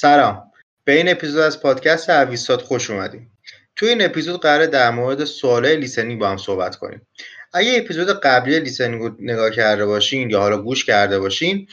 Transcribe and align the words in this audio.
سلام. 0.00 0.42
به 0.84 0.92
این 0.92 1.08
اپیزود 1.08 1.40
از 1.40 1.62
پادکست 1.62 2.10
اویستات 2.10 2.62
خوش 2.62 2.90
اومدیم. 2.90 3.30
تو 3.76 3.86
این 3.86 4.04
اپیزود 4.04 4.40
قراره 4.40 4.66
در 4.66 4.90
مورد 4.90 5.24
سوالای 5.24 5.76
listening 5.76 6.20
با 6.20 6.28
هم 6.28 6.36
صحبت 6.36 6.76
کنیم. 6.76 7.06
اگه 7.52 7.76
اپیزود 7.76 8.20
قبلی 8.20 8.60
listening 8.60 9.02
رو 9.02 9.16
نگاه 9.18 9.50
کرده 9.50 9.86
باشین 9.86 10.30
یا 10.30 10.40
حالا 10.40 10.58
گوش 10.58 10.84
کرده 10.84 11.18
باشین 11.18 11.66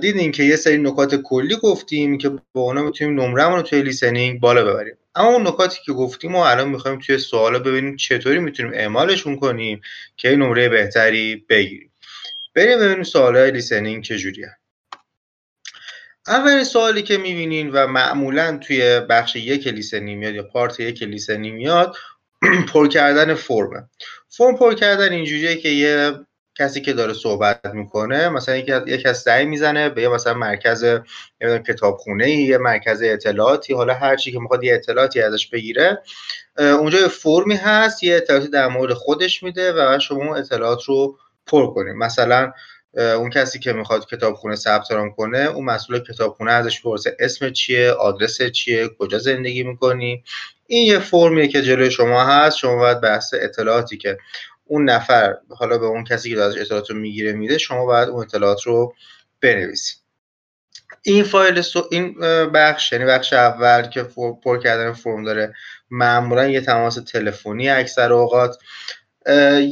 دیدین 0.00 0.32
که 0.32 0.42
یه 0.42 0.56
سری 0.56 0.78
نکات 0.78 1.14
کلی 1.14 1.56
گفتیم 1.56 2.18
که 2.18 2.28
با 2.28 2.60
اونا 2.60 2.82
می‌تونیم 2.82 3.20
نمرمون 3.20 3.56
رو 3.56 3.62
توی 3.62 3.82
listening 3.82 4.40
بالا 4.40 4.64
ببریم. 4.64 4.96
اما 5.14 5.28
اون 5.28 5.46
نکاتی 5.46 5.78
که 5.84 5.92
گفتیم 5.92 6.34
و 6.34 6.38
الان 6.38 6.68
می‌خوایم 6.68 6.98
توی 6.98 7.18
سوالا 7.18 7.58
ببینیم 7.58 7.96
چطوری 7.96 8.38
می‌تونیم 8.38 8.72
اعمالشون 8.74 9.36
کنیم 9.36 9.80
که 10.16 10.36
نمره 10.36 10.68
بهتری 10.68 11.44
بگیریم. 11.48 11.92
بریم 12.54 12.78
ببینیم 12.78 13.02
سوالای 13.02 13.50
listening 13.50 14.04
چجوریه. 14.04 14.56
اولین 16.30 16.64
سوالی 16.64 17.02
که 17.02 17.18
می‌بینین 17.18 17.70
و 17.70 17.86
معمولا 17.86 18.56
توی 18.56 19.00
بخش 19.00 19.36
یک 19.36 19.66
listening 19.66 20.18
میاد 20.18 20.34
یا 20.34 20.42
part 20.42 20.80
یک 20.80 21.02
listening 21.02 21.54
میاد 21.54 21.96
پر 22.72 22.88
کردن 22.88 23.34
فرمه. 23.34 23.88
فرم 24.28 24.56
پر 24.56 24.74
کردن 24.74 25.12
اینجوریه 25.12 25.56
که 25.56 25.68
یه 25.68 26.12
کسی 26.58 26.80
که 26.80 26.92
داره 26.92 27.12
صحبت 27.12 27.66
می‌کنه 27.74 28.28
مثلا 28.28 28.56
یک 28.56 28.66
کسی 29.02 29.24
زنگ 29.24 29.44
می‌زنه 29.44 29.88
به 29.88 30.02
یه 30.02 30.08
مثلا 30.08 30.34
مرکز 30.34 30.84
کتابخونه 31.68 32.30
یه 32.30 32.58
مرکز 32.58 33.02
اطلاعاتی 33.02 33.74
حالا 33.74 33.94
هر 33.94 34.16
چی 34.16 34.32
که 34.32 34.38
می‌خواد 34.38 34.64
یه 34.64 34.74
اطلاعاتی 34.74 35.22
ازش 35.22 35.48
بگیره 35.48 36.02
اونجا 36.58 37.00
یه 37.00 37.08
فرمی 37.08 37.54
هست 37.54 38.02
یه 38.02 38.16
اطلاعاتی 38.16 38.48
در 38.48 38.68
مورد 38.68 38.92
خودش 38.92 39.42
میده 39.42 39.72
و 39.72 39.98
شما 39.98 40.36
اطلاعات 40.36 40.84
رو 40.84 41.18
پر 41.46 41.74
کنید. 41.74 41.94
مثلا 41.94 42.52
اون 42.94 43.30
کسی 43.30 43.58
که 43.58 43.72
می‌خواد 43.72 44.06
کتابخونه 44.06 44.56
ثبت 44.56 44.92
نام 44.92 45.10
کنه 45.10 45.38
اون 45.38 45.64
مسئول 45.64 45.98
کتابخونه 45.98 46.52
ازش 46.52 46.82
پرسه 46.82 47.16
اسم 47.20 47.50
چیه 47.50 47.90
آدرس 47.90 48.42
چیه 48.42 48.88
کجا 48.98 49.18
زندگی 49.18 49.62
می‌کنی؟ 49.62 50.24
این 50.66 50.86
یه 50.86 50.98
فرمیه 50.98 51.48
که 51.48 51.62
جلوی 51.62 51.90
شما 51.90 52.24
هست 52.24 52.56
شما 52.56 52.76
باید 52.76 53.00
بحث 53.00 53.34
اطلاعاتی 53.34 53.96
که 53.96 54.18
اون 54.64 54.84
نفر 54.84 55.36
حالا 55.48 55.78
به 55.78 55.86
اون 55.86 56.04
کسی 56.04 56.34
که 56.34 56.40
ازش 56.40 56.58
اطلاعات 56.58 56.90
رو 56.90 56.96
می‌گیره 56.96 57.32
میده 57.32 57.58
شما 57.58 57.84
باید 57.84 58.08
اون 58.08 58.22
اطلاعات 58.22 58.62
رو 58.62 58.94
بنویسید. 59.40 60.00
این 61.02 61.24
فایل 61.24 61.60
سو 61.60 61.88
این 61.90 62.14
بخش 62.50 62.92
یعنی 62.92 63.04
بخش 63.04 63.32
اول 63.32 63.82
که 63.82 64.02
پر 64.44 64.58
کردن 64.62 64.92
فرم 64.92 65.24
داره 65.24 65.54
معمولا 65.90 66.46
یه 66.46 66.60
تماس 66.60 66.94
تلفنی 66.94 67.68
اکثر 67.68 68.12
اوقات. 68.12 68.56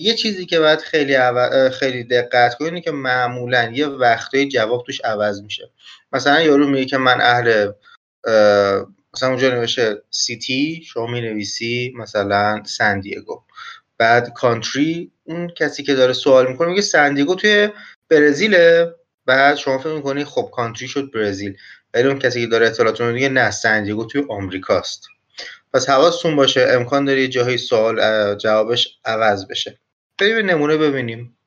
یه 0.00 0.14
چیزی 0.14 0.46
که 0.46 0.58
باید 0.58 0.78
خیلی 0.78 1.16
خیلی 1.70 2.04
دقت 2.04 2.54
کنید 2.54 2.84
که 2.84 2.91
معمولا 2.91 3.70
یه 3.74 3.86
وقتای 3.86 4.48
جواب 4.48 4.84
توش 4.86 5.00
عوض 5.00 5.42
میشه. 5.42 5.70
مثلا 6.12 6.40
یارو 6.40 6.68
میگه 6.68 6.84
که 6.84 6.96
من 6.96 7.20
اهل 7.20 7.72
مثلا 9.14 9.28
اونجا 9.28 9.50
نوشته 9.50 10.02
سیتی 10.10 10.82
شما 10.86 11.06
می 11.06 11.20
نویسی 11.20 11.92
مثلا 11.96 12.62
سندیگو 12.66 13.42
بعد 13.98 14.32
کانتری 14.32 15.12
اون 15.24 15.48
کسی 15.48 15.83
که 15.83 15.94
داره 15.94 16.12
سوال 16.12 16.48
می‌کنه 16.48 16.68
میگه 16.68 16.83
سندیگو 16.83 17.34
توی 17.34 17.68
برزیله. 18.08 18.94
بعد 19.27 19.56
شما 19.56 19.78
فکر 19.78 19.92
می‌کنی 19.92 20.24
خب 20.24 20.50
کانتری 20.52 20.88
شد 20.88 21.10
برزیل. 21.14 21.56
ولی 21.94 22.08
اون 22.08 22.18
کسی 22.18 22.40
که 22.40 22.46
داره 22.46 22.66
اطلاعات 22.66 23.00
میگه 23.00 23.28
نه 23.28 23.50
سندیگو 23.50 24.05
توی 24.05 24.24
آمریکاست. 24.28 25.08
پس 25.74 25.88
حواستون 25.88 26.36
باشه 26.36 26.66
امکان 26.70 27.05
داره 27.05 27.20
یه 27.20 27.28
جاهای 27.28 27.58
سوال 27.58 28.34
جوابش 28.34 28.98
عوض 29.05 29.47
بشه. 29.47 29.78
بریم 30.19 30.50
نمونه 30.50 30.77
ببینیم. 30.77 31.38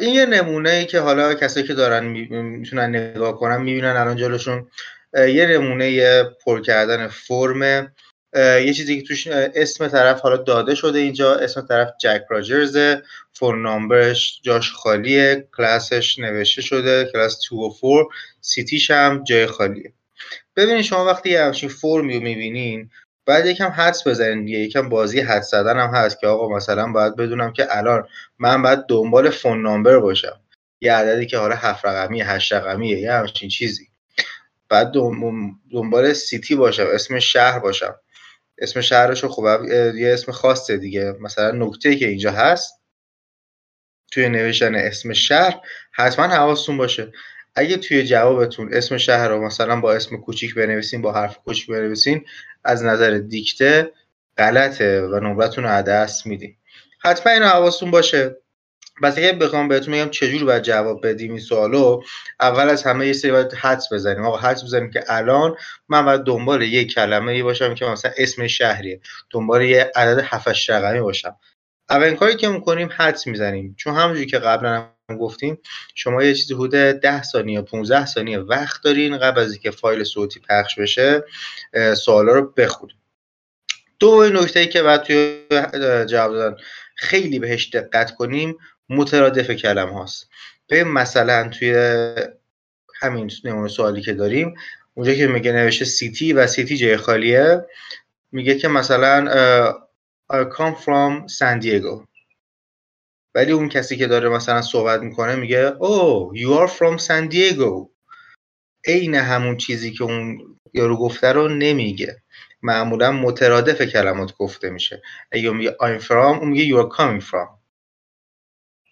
این 0.00 0.14
یه 0.14 0.26
نمونه 0.26 0.70
ای 0.70 0.84
که 0.84 1.00
حالا 1.00 1.34
کسایی 1.34 1.66
که 1.66 1.74
دارن 1.74 2.04
می‌تونن 2.04 2.96
نگاه 2.96 3.38
کنن 3.38 3.62
می‌بینن 3.62 3.96
الان 3.96 4.16
جلوشون. 4.16 4.70
یه 5.14 5.46
نمونه 5.46 6.22
پر 6.24 6.60
کردن 6.60 7.08
فرم. 7.08 7.92
یه 8.36 8.74
چیزی 8.74 9.00
که 9.00 9.08
توش 9.08 9.26
اسم 9.26 9.88
طرف 9.88 10.20
حالا 10.20 10.36
داده 10.36 10.74
شده 10.74 10.98
اینجا 10.98 11.34
اسم 11.34 11.60
طرف 11.60 11.88
جک 12.00 12.22
راجرز. 12.28 12.78
فون 13.32 13.62
نامبرش 13.62 14.40
جاش 14.42 14.72
خالیه 14.72 15.48
کلاسش 15.56 16.18
نوشته 16.18 16.62
شده 16.62 17.10
کلاس 17.12 17.38
2 17.50 17.56
و 17.56 17.74
4 17.80 18.06
city 18.40 18.73
ش 18.73 18.90
هم 18.90 19.24
جای 19.24 19.46
خالیه. 19.46 19.92
ببینید 20.56 20.82
شما 20.82 21.04
وقتی 21.04 21.30
یه 21.30 21.42
همچین 21.42 21.68
فرمی 21.68 22.14
رو 22.14 22.22
می‌بینین 22.22 22.90
باید 23.26 23.46
یکم 23.46 23.68
حدس 23.68 24.06
بزنین 24.06 24.44
دیگه 24.44 24.58
یکم 24.58 24.88
بازی 24.88 25.20
حدس 25.20 25.50
زدن 25.50 25.78
هم 25.78 25.90
هست 25.90 26.20
که 26.20 26.26
آقا 26.26 26.56
مثلا 26.56 26.92
باید 26.92 27.16
بدونم 27.16 27.52
که 27.52 27.76
الان 27.76 28.08
من 28.38 28.62
باید 28.62 28.86
دنبال 28.88 29.30
phone 29.30 29.62
number 29.62 29.98
باشم. 29.98 30.40
یه 30.80 30.92
عددی 30.92 31.26
که 31.26 31.38
حالا 31.38 31.54
هفت 31.54 31.84
رقمی 31.84 32.20
هشت 32.20 32.52
رقمیه 32.52 32.98
یه 32.98 33.12
همچین 33.12 33.48
چیزی. 33.48 33.88
باید 34.68 34.92
دنبال 35.72 36.12
city 36.12 36.54
باشم 36.54 36.86
اسم 36.92 37.18
شهر 37.18 37.58
باشم. 37.58 37.94
اسم 38.58 38.80
شهرش 38.80 39.24
خب 39.24 39.44
یه 39.96 40.12
اسم 40.12 40.32
خاصه 40.32 40.76
دیگه. 40.76 41.14
مثلا 41.20 41.50
نکته 41.50 41.96
که 41.96 42.08
اینجا 42.08 42.32
هست 42.32 42.80
توی 44.12 44.28
نوشتن 44.28 44.74
اسم 44.74 45.12
شهر 45.12 45.60
حتما 45.92 46.26
حواستون 46.26 46.76
باشه. 46.76 47.12
اگه 47.56 47.76
توی 47.76 48.04
جوابتون 48.04 48.68
اسم 48.72 48.96
شهر 48.96 49.28
رو 49.28 49.44
مثلا 49.44 49.80
با 49.80 49.94
اسم 49.94 50.16
کوچیک 50.16 50.54
بنویسین 50.54 51.02
با 51.02 51.12
حرف 51.12 51.38
کوچیک 51.38 51.66
بنویسین 51.66 52.24
از 52.64 52.84
نظر 52.84 53.10
دیکته 53.10 53.92
غلطه 54.38 55.02
و 55.02 55.20
نمرتون 55.20 55.64
رو 55.64 55.82
دست 55.82 56.26
میدین. 56.26 56.56
حتما 56.98 57.32
اینو 57.32 57.46
حواستون 57.46 57.90
باشه. 57.90 58.36
بس 59.02 59.18
اگه 59.18 59.32
بخوام 59.32 59.68
بهتون 59.68 59.94
بگم 59.94 60.10
چجور 60.10 60.44
باید 60.44 60.62
جواب 60.62 61.06
بدیم 61.06 61.30
این 61.30 61.40
سوالو 61.40 62.02
اول 62.40 62.68
از 62.68 62.82
همه 62.82 63.06
یه 63.06 63.12
سری 63.12 63.32
باید 63.32 63.52
حدس 63.52 63.92
بزنیم. 63.92 64.24
آقا 64.24 64.36
حدس 64.36 64.64
بزنیم 64.64 64.90
که 64.90 65.04
الان 65.08 65.56
من 65.88 66.04
باید 66.04 66.20
دنبال 66.20 66.62
یه 66.62 66.84
کلمه 66.84 67.32
ای 67.32 67.42
باشم 67.42 67.74
که 67.74 67.84
مثلا 67.84 68.12
اسم 68.16 68.46
شهریه. 68.46 69.00
دنبال 69.30 69.62
یه 69.62 69.90
عدد 69.96 70.20
7 70.24 70.70
رقمی 70.70 71.00
باشم. 71.00 71.36
اولین 71.90 72.16
کاری 72.16 72.36
که 72.36 72.48
می‌کنیم 72.48 72.88
حدس 72.96 73.26
می‌زنیم. 73.26 73.74
چون 73.78 73.94
همونجوری 73.94 74.26
که 74.26 74.38
قبلا 74.38 74.88
هم 75.10 75.16
گفتیم 75.18 75.58
شما 75.94 76.22
یه 76.22 76.34
چیزی 76.34 76.54
حدود 76.54 76.70
10 76.70 77.22
ثانیه 77.22 77.60
15 77.60 78.06
ثانیه 78.06 78.38
وقت 78.38 78.82
دارین 78.82 79.18
قبل 79.18 79.40
از 79.40 79.52
اینکه 79.52 79.70
فایل 79.70 80.04
صوتی 80.04 80.40
پخش 80.48 80.78
بشه 80.78 81.24
سوالا 81.96 82.32
رو 82.32 82.52
بخونید. 82.56 82.96
دو 83.98 84.30
نکته 84.32 84.60
ای 84.60 84.66
که 84.66 84.82
بعد 84.82 85.02
توی 85.02 85.40
جواب 86.08 86.32
دادن 86.32 86.56
خیلی 86.94 87.38
بهش 87.38 87.68
دقت 87.68 88.14
کنیم 88.14 88.56
مترادف 88.88 89.50
کلم 89.50 89.88
هاست. 89.88 90.30
به 90.68 90.84
مثلا 90.84 91.48
توی 91.48 91.74
همین 93.00 93.30
نمونه 93.44 93.68
سوالی 93.68 94.02
که 94.02 94.12
داریم 94.12 94.54
اونجا 94.94 95.14
که 95.14 95.26
میگه 95.26 95.52
نوشته 95.52 95.84
سیتی 95.84 96.32
و 96.32 96.46
سیتی 96.46 96.76
جای 96.76 96.96
خالیه 96.96 97.66
میگه 98.32 98.58
که 98.58 98.68
مثلا 98.68 99.74
I 100.32 100.44
come 100.44 100.74
from 100.74 101.28
San 101.28 101.60
Diego. 101.60 102.06
ولی 103.34 103.52
اون 103.52 103.68
کسی 103.68 103.96
که 103.96 104.06
داره 104.06 104.28
مثلا 104.28 104.62
صحبت 104.62 105.00
می‌کنه 105.00 105.36
میگه 105.36 105.70
oh 105.70 106.36
you 106.36 106.58
are 106.58 106.70
from 106.70 106.98
San 107.06 107.32
Diego. 107.34 107.90
عین 108.86 109.14
همون 109.14 109.56
چیزی 109.56 109.92
که 109.92 110.04
اون 110.04 110.38
یارو 110.74 110.96
گفته 110.96 111.32
رو 111.32 111.48
نمیگه. 111.48 112.22
معمولا 112.62 113.12
مترادف 113.12 113.82
کلمات 113.82 114.36
گفته 114.36 114.70
میشه. 114.70 115.02
اگه 115.32 115.50
میگه 115.50 115.76
I'm 115.80 116.02
from 116.02 116.12
اون 116.12 116.48
میگه 116.48 116.64
you 116.64 116.86
are 116.86 116.96
coming 116.96 117.24
from. 117.30 117.63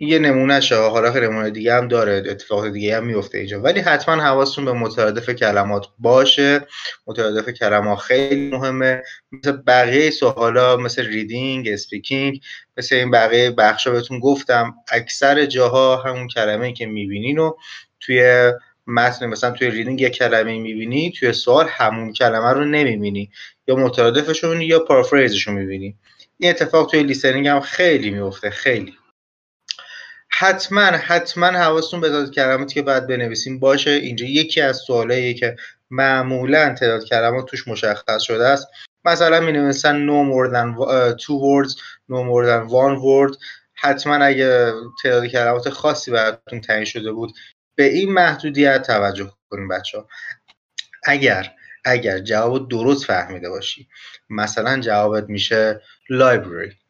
یه 0.03 0.19
نمونه 0.19 0.61
شه. 0.61 0.77
حالا 0.77 1.11
نمونه 1.11 1.51
دیگه 1.51 1.75
هم 1.75 1.89
داره. 1.89 2.23
اتفاق 2.27 2.69
دیگه 2.69 2.97
هم 2.97 3.07
میفته 3.07 3.39
اینجا. 3.39 3.61
ولی 3.61 3.81
حتما 3.81 4.23
حواستون 4.23 4.65
به 4.65 4.73
مترادف 4.73 5.31
کلمات 5.31 5.87
باشه. 5.99 6.67
مترادف 7.07 7.49
کلمات 7.49 7.99
خیلی 7.99 8.51
مهمه. 8.51 9.03
مثل 9.33 9.53
بقیه 9.53 10.11
سوالا 10.11 10.77
مثل 10.77 11.07
reading 11.07 11.69
speaking 11.69 12.41
مثل 12.77 12.95
این 12.95 13.11
بقیه 13.11 13.51
بخشا 13.51 13.91
بهتون 13.91 14.19
گفتم 14.21 14.75
اکثر 14.93 15.47
جاها 15.47 15.97
همون 15.97 16.29
کلمه 16.29 16.73
که 16.73 16.87
می‌بینین 16.87 17.39
و 17.39 17.53
توی 18.01 18.53
متن 18.87 19.27
مثلا 19.27 19.51
توی 19.51 19.71
reading 19.71 20.01
یه 20.01 20.11
کلمه 20.11 20.59
می‌بینی 20.59 21.13
توی 21.19 21.33
سوال 21.33 21.67
همون 21.69 22.13
کلمه 22.13 22.51
رو 22.53 22.65
نمی‌بینی. 22.65 23.31
یا 23.69 23.77
مترادفشون 23.77 24.61
یا 24.61 24.79
paraphrase 24.79 25.33
شون 25.33 25.55
می‌بینی. 25.55 25.97
این 26.39 26.51
اتفاق 26.51 26.91
توی 26.91 27.03
listening 27.03 27.49
هم 27.49 27.61
خیلی 27.61 28.11
میفته 28.11 28.51
خیلی. 28.51 28.95
حتما 30.43 30.81
حتما 30.83 31.47
حواستون 31.47 32.01
به 32.01 32.09
تعداد 32.09 32.35
کلماتی 32.35 32.75
که 32.75 32.83
باید 32.83 33.07
بنویسیم. 33.07 33.59
باشه 33.59 33.91
اینجا 33.91 34.27
یکی 34.27 34.61
از 34.61 34.77
سوالایی 34.77 35.35
که 35.35 35.57
معمولا 35.91 36.75
تعداد 36.75 37.05
کلمات 37.05 37.47
توش 37.47 37.69
مشخص 37.69 38.23
شده 38.23 38.47
است. 38.47 38.69
مثلا 39.05 39.41
می 39.41 39.53
نویسن 39.53 40.07
no 40.07 40.33
more 40.33 40.53
than 40.53 40.75
two 41.17 41.39
words 41.39 41.75
no 42.11 42.23
more 42.25 42.47
than 42.47 42.71
word. 42.73 43.37
حتما 43.75 44.15
اگه 44.15 44.73
تعداد 45.03 45.27
کلمات 45.27 45.69
خاصی 45.69 46.11
براتون 46.11 46.61
تعیین 46.61 46.85
شده 46.85 47.13
بود 47.13 47.33
به 47.75 47.85
این 47.85 48.13
محدودیت 48.13 48.83
توجه 48.83 49.33
کنیم 49.51 49.69
بچه 49.69 49.99
ها 49.99 50.09
اگر 51.05 51.55
اگر 51.85 52.19
جواب 52.19 52.69
درست 52.69 53.05
فهمیده 53.05 53.51
باشی 53.51 53.89
مثلا 54.31 54.81
جوابت 54.81 55.29
میشه 55.29 55.83
library. 56.13 56.82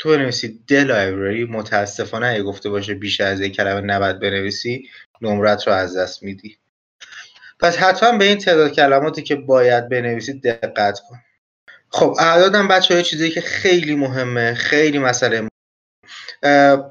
تو 0.00 0.08
بنویسی 0.08 0.48
د 0.68 0.72
لایبرری 0.72 1.44
متاسفانه 1.44 2.26
اگه 2.26 2.42
گفته 2.42 2.70
باشه 2.70 2.94
بیشتر 2.94 3.24
از 3.24 3.40
یک 3.40 3.56
کلمه 3.56 3.80
نباید 3.80 4.20
بنویسی 4.20 4.88
نمرت 5.20 5.66
رو 5.66 5.72
از 5.72 5.96
دست 5.96 6.22
میدی. 6.22 6.56
پس 7.60 7.76
حتما 7.76 8.18
به 8.18 8.24
این 8.24 8.38
تعداد 8.38 8.72
کلماتی 8.72 9.22
که 9.22 9.36
باید 9.36 9.88
بنویسید 9.88 10.42
دقت 10.42 11.00
کن. 11.00 11.18
خب 11.88 12.16
اعدادم 12.18 12.68
بچه 12.68 12.94
های 12.94 13.02
چیزی 13.02 13.30
که 13.30 13.40
خیلی 13.40 13.94
مهمه 13.94 14.54
خیلی 14.54 14.98
مسئله 14.98 15.48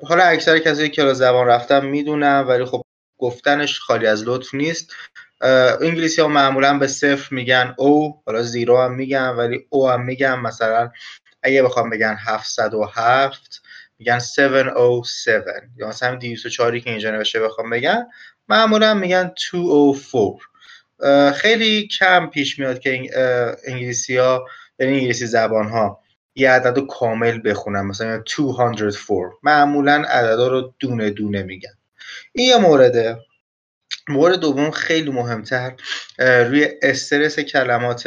حالا 0.03 0.23
اکثر 0.23 0.59
کسایی 0.59 0.89
که 0.89 1.13
زبان 1.13 1.47
رفتن 1.47 1.85
می‌دونم 1.85 2.45
ولی 2.47 2.65
خب 2.65 2.81
گفتنش 3.17 3.79
خالی 3.79 4.07
از 4.07 4.23
لطف 4.23 4.53
نیست. 4.53 4.94
انگلیسی 5.81 6.21
ها 6.21 6.27
معمولا 6.27 6.77
به 6.77 6.88
صفر 6.88 7.35
میگن 7.35 7.75
او 7.77 8.21
حالا 8.25 8.41
زیرو 8.41 8.77
هم 8.77 8.94
میگن 8.94 9.29
ولی 9.29 9.65
او 9.69 9.89
هم 9.89 10.06
میگن 10.06 10.35
مثلا 10.39 10.91
اگه 11.44 11.63
بخوام 11.63 11.89
بگن 11.89 12.18
707 12.19 13.62
میگن 14.00 14.19
707 14.19 15.45
یا 15.77 15.88
مثلا 15.88 16.15
204 16.15 16.80
که 16.80 16.89
اینجا 16.89 17.12
نوشته 17.12 17.39
بخوام 17.39 17.69
بگن 17.69 18.07
معمولا 18.50 18.94
میگن 18.94 19.33
204 19.51 21.33
خیلی 21.33 21.88
کم 21.88 22.27
پیش 22.27 22.59
میاد 22.59 22.80
که 22.80 23.01
انگلیسی 23.68 24.18
ها 24.18 24.45
یعنی 24.80 24.94
انگلیسی 24.94 25.25
زبان 25.25 25.69
ها 25.69 26.00
یه 26.36 26.51
عدد 26.51 26.77
رو 26.77 26.88
کامل 26.88 27.42
بخونن 27.45 27.81
مثلا 27.81 28.18
204 28.18 29.31
معمولا 29.44 30.03
عددا 30.07 30.47
رو 30.47 30.74
دونه 30.80 31.09
دونه 31.09 31.44
میگن. 31.44 31.74
این 32.33 32.50
یه 32.50 32.57
مورده. 32.57 33.18
مورد 34.07 34.39
دوم 34.39 34.71
خیلی 34.71 35.12
مهمتر 35.12 35.74
روی 36.19 36.68
استرس 36.81 37.39
کلمات 37.39 38.06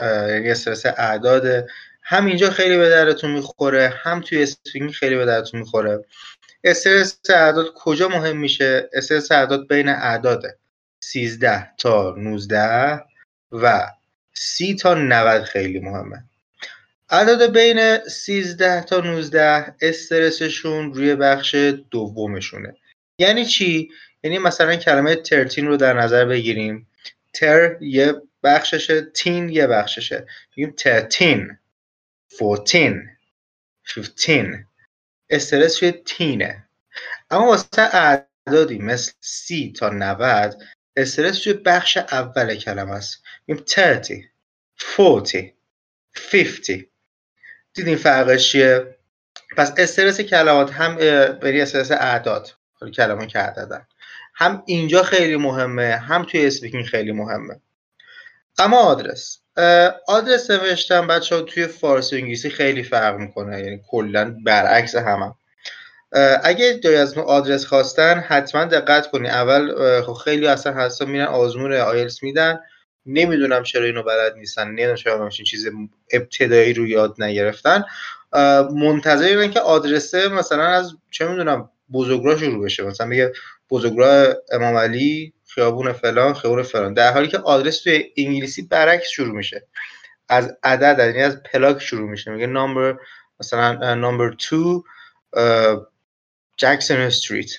یعنی 0.00 0.50
استرس 0.50 0.86
اعداد 0.86 1.68
هم 2.10 2.26
اینجا 2.26 2.50
خیلی 2.50 2.76
به 2.76 2.88
درتون 2.88 3.30
می‌خوره 3.30 3.94
هم 4.02 4.20
توی 4.20 4.42
اسپینگ 4.42 4.90
خیلی 4.90 5.16
به 5.16 5.24
درتون 5.24 5.60
می‌خوره. 5.60 6.04
استرس 6.64 7.18
اعداد 7.30 7.72
کجا 7.74 8.08
مهم 8.08 8.36
میشه؟ 8.36 8.90
استرس 8.92 9.32
اعداد 9.32 9.68
بین 9.68 9.88
اعداد 9.88 10.42
13 11.00 11.68
تا 11.78 12.14
19 12.18 13.04
و 13.52 13.86
30 14.34 14.74
تا 14.74 14.94
90 14.94 15.42
خیلی 15.42 15.78
مهمه. 15.78 16.24
اعداد 17.10 17.52
بین 17.52 17.98
13 17.98 18.82
تا 18.82 19.00
19 19.00 19.74
استرسشون 19.80 20.94
روی 20.94 21.14
بخش 21.14 21.54
دومشونه. 21.90 22.76
یعنی 23.18 23.44
چی؟ 23.44 23.90
یعنی 24.22 24.38
مثلا 24.38 24.76
کلمه 24.76 25.14
ترتین 25.14 25.66
رو 25.66 25.76
در 25.76 25.92
نظر 25.92 26.24
بگیریم. 26.24 26.86
تر 27.32 27.76
یه 27.80 28.14
بخششه 28.42 29.00
تین 29.00 29.48
یه 29.48 29.66
بخششه. 29.66 30.26
بگیم 30.56 30.74
ترتین. 30.76 31.58
فورتین 32.38 33.08
فیفتین 33.84 34.66
استرس 35.30 35.82
روی 35.82 35.92
تینه. 35.92 36.68
اما 37.30 37.46
واسه 37.46 37.82
اعدادی 37.82 38.78
مثل 38.78 39.12
سی 39.20 39.72
تا 39.72 39.88
90 39.88 40.62
استرس 40.96 41.46
روی 41.46 41.56
بخش 41.56 41.96
اول 41.96 42.54
کلمه 42.54 42.92
است. 42.92 43.22
میگیم 43.46 43.64
30 43.66 44.30
40 44.76 45.50
50 46.32 46.78
دیدین 47.74 47.96
فرقش 47.96 48.52
چیه؟ 48.52 48.98
پس 49.56 49.72
استرس 49.76 50.20
کلمات 50.20 50.72
هم 50.72 50.96
بری 51.38 51.60
استرس 51.60 51.90
اعداد 51.90 52.50
کلمه 52.94 53.26
که 53.26 53.38
عددن 53.38 53.86
هم 54.34 54.62
اینجا 54.66 55.02
خیلی 55.02 55.36
مهمه 55.36 55.96
هم 55.96 56.24
توی 56.24 56.46
speaking 56.46 56.84
خیلی 56.84 57.12
مهمه. 57.12 57.60
اما 58.58 58.78
آدرس. 58.78 59.40
آدرس 60.06 60.50
نوشتن 60.50 61.06
بچه 61.06 61.34
ها 61.36 61.42
توی 61.42 61.66
فارسی 61.66 62.16
و 62.16 62.18
انگلیسی 62.18 62.50
خیلی 62.50 62.82
فرق 62.82 63.16
می‌کنه 63.16 63.60
یعنی 63.60 63.80
کلا 63.88 64.36
برعکس 64.44 64.96
هم, 64.96 65.22
هم. 65.22 65.34
اگه 66.42 66.80
دیدی 66.82 66.96
ازت 66.96 67.18
آدرس 67.18 67.66
خواستن 67.66 68.14
حتما 68.14 68.64
دقت 68.64 69.10
کنی. 69.10 69.28
اول 69.28 69.72
خب 70.02 70.12
خیلیا 70.12 70.46
اصلا 70.46 70.72
هستن 70.72 71.04
میرن 71.04 71.26
آزمون 71.26 71.72
آیلس 71.72 72.22
میدن. 72.22 72.60
نمی‌دونم 73.06 73.62
چرا 73.62 73.84
اینو 73.84 74.02
بلد 74.02 74.34
نیستن 74.36 74.68
نمی‌دونم 74.68 74.94
چرا 74.94 75.24
همچین 75.24 75.44
چیز 75.46 75.68
ابتدایی 76.12 76.72
رو 76.72 76.86
یاد 76.86 77.14
نگرفتن. 77.18 77.84
منتظر 78.74 79.46
که 79.46 79.60
آدرسه 79.60 80.28
مثلا 80.28 80.64
از 80.64 80.92
چه 81.10 81.28
می‌دونم 81.28 81.70
بزرگراه 81.92 82.38
شروع 82.38 82.64
بشه. 82.64 82.82
مثلا 82.82 83.06
میگه 83.06 83.32
بزرگراه 83.70 84.34
امام 84.52 84.76
علی 84.76 85.32
خیابون 85.54 85.92
فلان 85.92 86.34
خیابون 86.34 86.62
فلان. 86.62 86.94
در 86.94 87.12
حالی 87.12 87.28
که 87.28 87.38
آدرس 87.38 87.82
توی 87.82 88.04
انگلیسی 88.16 88.62
برعکس 88.62 89.08
شروع 89.08 89.36
میشه. 89.36 89.66
از 90.28 90.56
عدد 90.62 90.98
یعنی 90.98 91.22
از 91.22 91.42
پلاک 91.42 91.82
شروع 91.82 92.10
میشه. 92.10 92.30
میگه 92.30 92.46
نمبر 92.46 92.96
مثلا 93.40 93.94
نمبر 93.94 94.34
2 94.50 94.84
جکسون 96.56 96.96
استریت. 97.00 97.50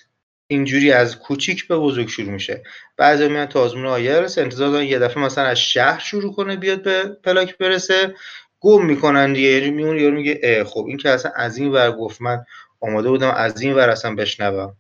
اینجوری 0.48 0.92
از 0.92 1.20
کوچیک 1.20 1.68
به 1.68 1.78
بزرگ 1.78 2.08
شروع 2.08 2.30
میشه. 2.30 2.64
بعضی 2.98 3.28
میان 3.28 3.46
تا 3.46 3.62
آزمون 3.62 3.86
آیرس 3.86 4.38
انتظار 4.38 4.70
دارن 4.70 4.84
یه 4.84 5.00
دفعه 5.00 5.24
مثلا 5.24 5.44
از 5.44 5.60
شهر 5.60 6.00
شروع 6.00 6.36
کنه 6.36 6.56
بیاد 6.56 6.84
به 6.84 7.18
پلاک 7.24 7.58
برسه. 7.58 8.16
گم 8.60 8.86
می‌کنن 8.86 9.34
دیگه. 9.34 9.48
یعنی 9.48 9.72
میون 9.72 10.00
یارو 10.00 10.16
میگه 10.16 10.64
خب 10.64 10.86
این 10.88 10.98
که 10.98 11.10
اصلا 11.10 11.32
از 11.36 11.58
این 11.58 11.72
ور 11.72 11.92
گفت 11.92 12.22
من 12.22 12.46
آماده 12.80 13.10
بودم 13.10 13.32
از 13.32 13.62
این 13.62 13.74
ور 13.74 13.90
اصلا 13.90 14.16
بشنوم. 14.16 14.76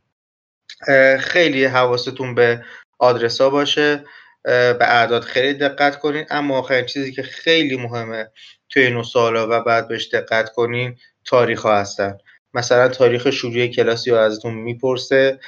خیلی 1.19 1.65
حواستون 1.65 2.35
به 2.35 2.63
آدرس 2.99 3.41
ها 3.41 3.49
باشه 3.49 4.03
به 4.43 4.77
اعداد 4.81 5.21
خیلی 5.23 5.53
دقت 5.53 5.99
کنین. 5.99 6.25
اما 6.29 6.57
آخرین 6.59 6.85
چیزی 6.85 7.11
که 7.11 7.23
خیلی 7.23 7.77
مهمه 7.77 8.31
توی 8.69 8.83
این 8.83 9.03
سالا 9.03 9.47
و 9.51 9.63
بعد 9.63 9.87
بهش 9.87 10.07
دقت 10.07 10.53
کنین 10.53 10.97
تاریخ 11.25 11.61
ها 11.61 11.77
هستن. 11.77 12.17
مثلا 12.53 12.87
تاریخ 12.87 13.29
شروع 13.29 13.67
کلاسی 13.67 14.11
رو 14.11 14.17
ازتون 14.17 14.53
می‌پرسه 14.53 15.39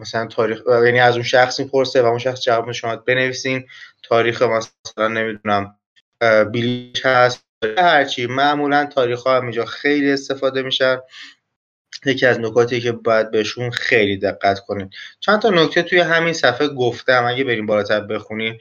مثلا 0.00 0.26
تاریخ 0.26 0.62
یعنی 0.84 1.00
از 1.00 1.14
اون 1.14 1.22
شخص 1.22 1.60
می‌پرسه 1.60 2.02
و 2.02 2.06
اون 2.06 2.18
شخص 2.18 2.40
جواب 2.40 2.72
شما 2.72 2.96
بنویسین. 2.96 3.66
تاریخ 4.02 4.42
مثلا 4.42 5.08
نمی‌دونم 5.08 5.74
بیلیش 6.52 7.06
هست. 7.06 7.44
هرچی 7.78 8.26
معمولا 8.26 8.86
تاریخ 8.86 9.22
ها 9.22 9.36
هم 9.36 9.64
خیلی 9.64 10.12
استفاده 10.12 10.62
میشن. 10.62 10.98
یکی 12.06 12.26
از 12.26 12.40
نکاتی 12.40 12.80
که 12.80 12.92
باید 12.92 13.30
بهشون 13.30 13.70
خیلی 13.70 14.16
دقت 14.16 14.60
کنید. 14.60 14.90
چند 15.20 15.40
تا 15.40 15.50
نکته 15.50 15.82
توی 15.82 15.98
همین 15.98 16.32
صفحه 16.32 16.68
گفتم 16.68 17.24
اگه 17.24 17.44
بریم 17.44 17.66
بالاتر 17.66 18.00
بخونین 18.00 18.58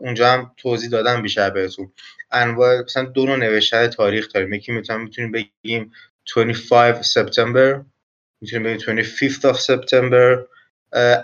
اونجا 0.00 0.32
هم 0.32 0.52
توضیح 0.56 0.90
دادم 0.90 1.22
بیشتر 1.22 1.50
بهتون. 1.50 1.92
انواع 2.30 2.82
مثلا 2.82 3.04
دو 3.04 3.26
نوع 3.26 3.36
نوشتن 3.36 3.86
تاریخ 3.86 4.32
داریم. 4.32 4.52
یکی 4.52 4.72
می‌تونیم 4.72 5.02
می‌تونیم 5.02 5.32
بگیم 5.32 5.92
25 6.34 7.02
سپتامبر 7.02 7.80
می‌تونیم 8.40 8.76
بگیم 8.76 8.96
25 8.96 9.54
of 9.54 9.58
سپتامبر 9.58 10.46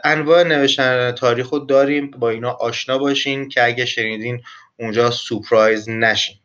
انواع 0.04 0.42
نوشتن 0.42 1.12
تاریخ 1.12 1.48
رو 1.48 1.58
داریم 1.58 2.10
با 2.10 2.30
اینا 2.30 2.50
آشنا 2.50 2.98
باشین 2.98 3.48
که 3.48 3.64
اگه 3.64 3.84
شنیدین 3.84 4.42
اونجا 4.78 5.10
سورپرایز 5.10 5.88
نشین. 5.88 6.36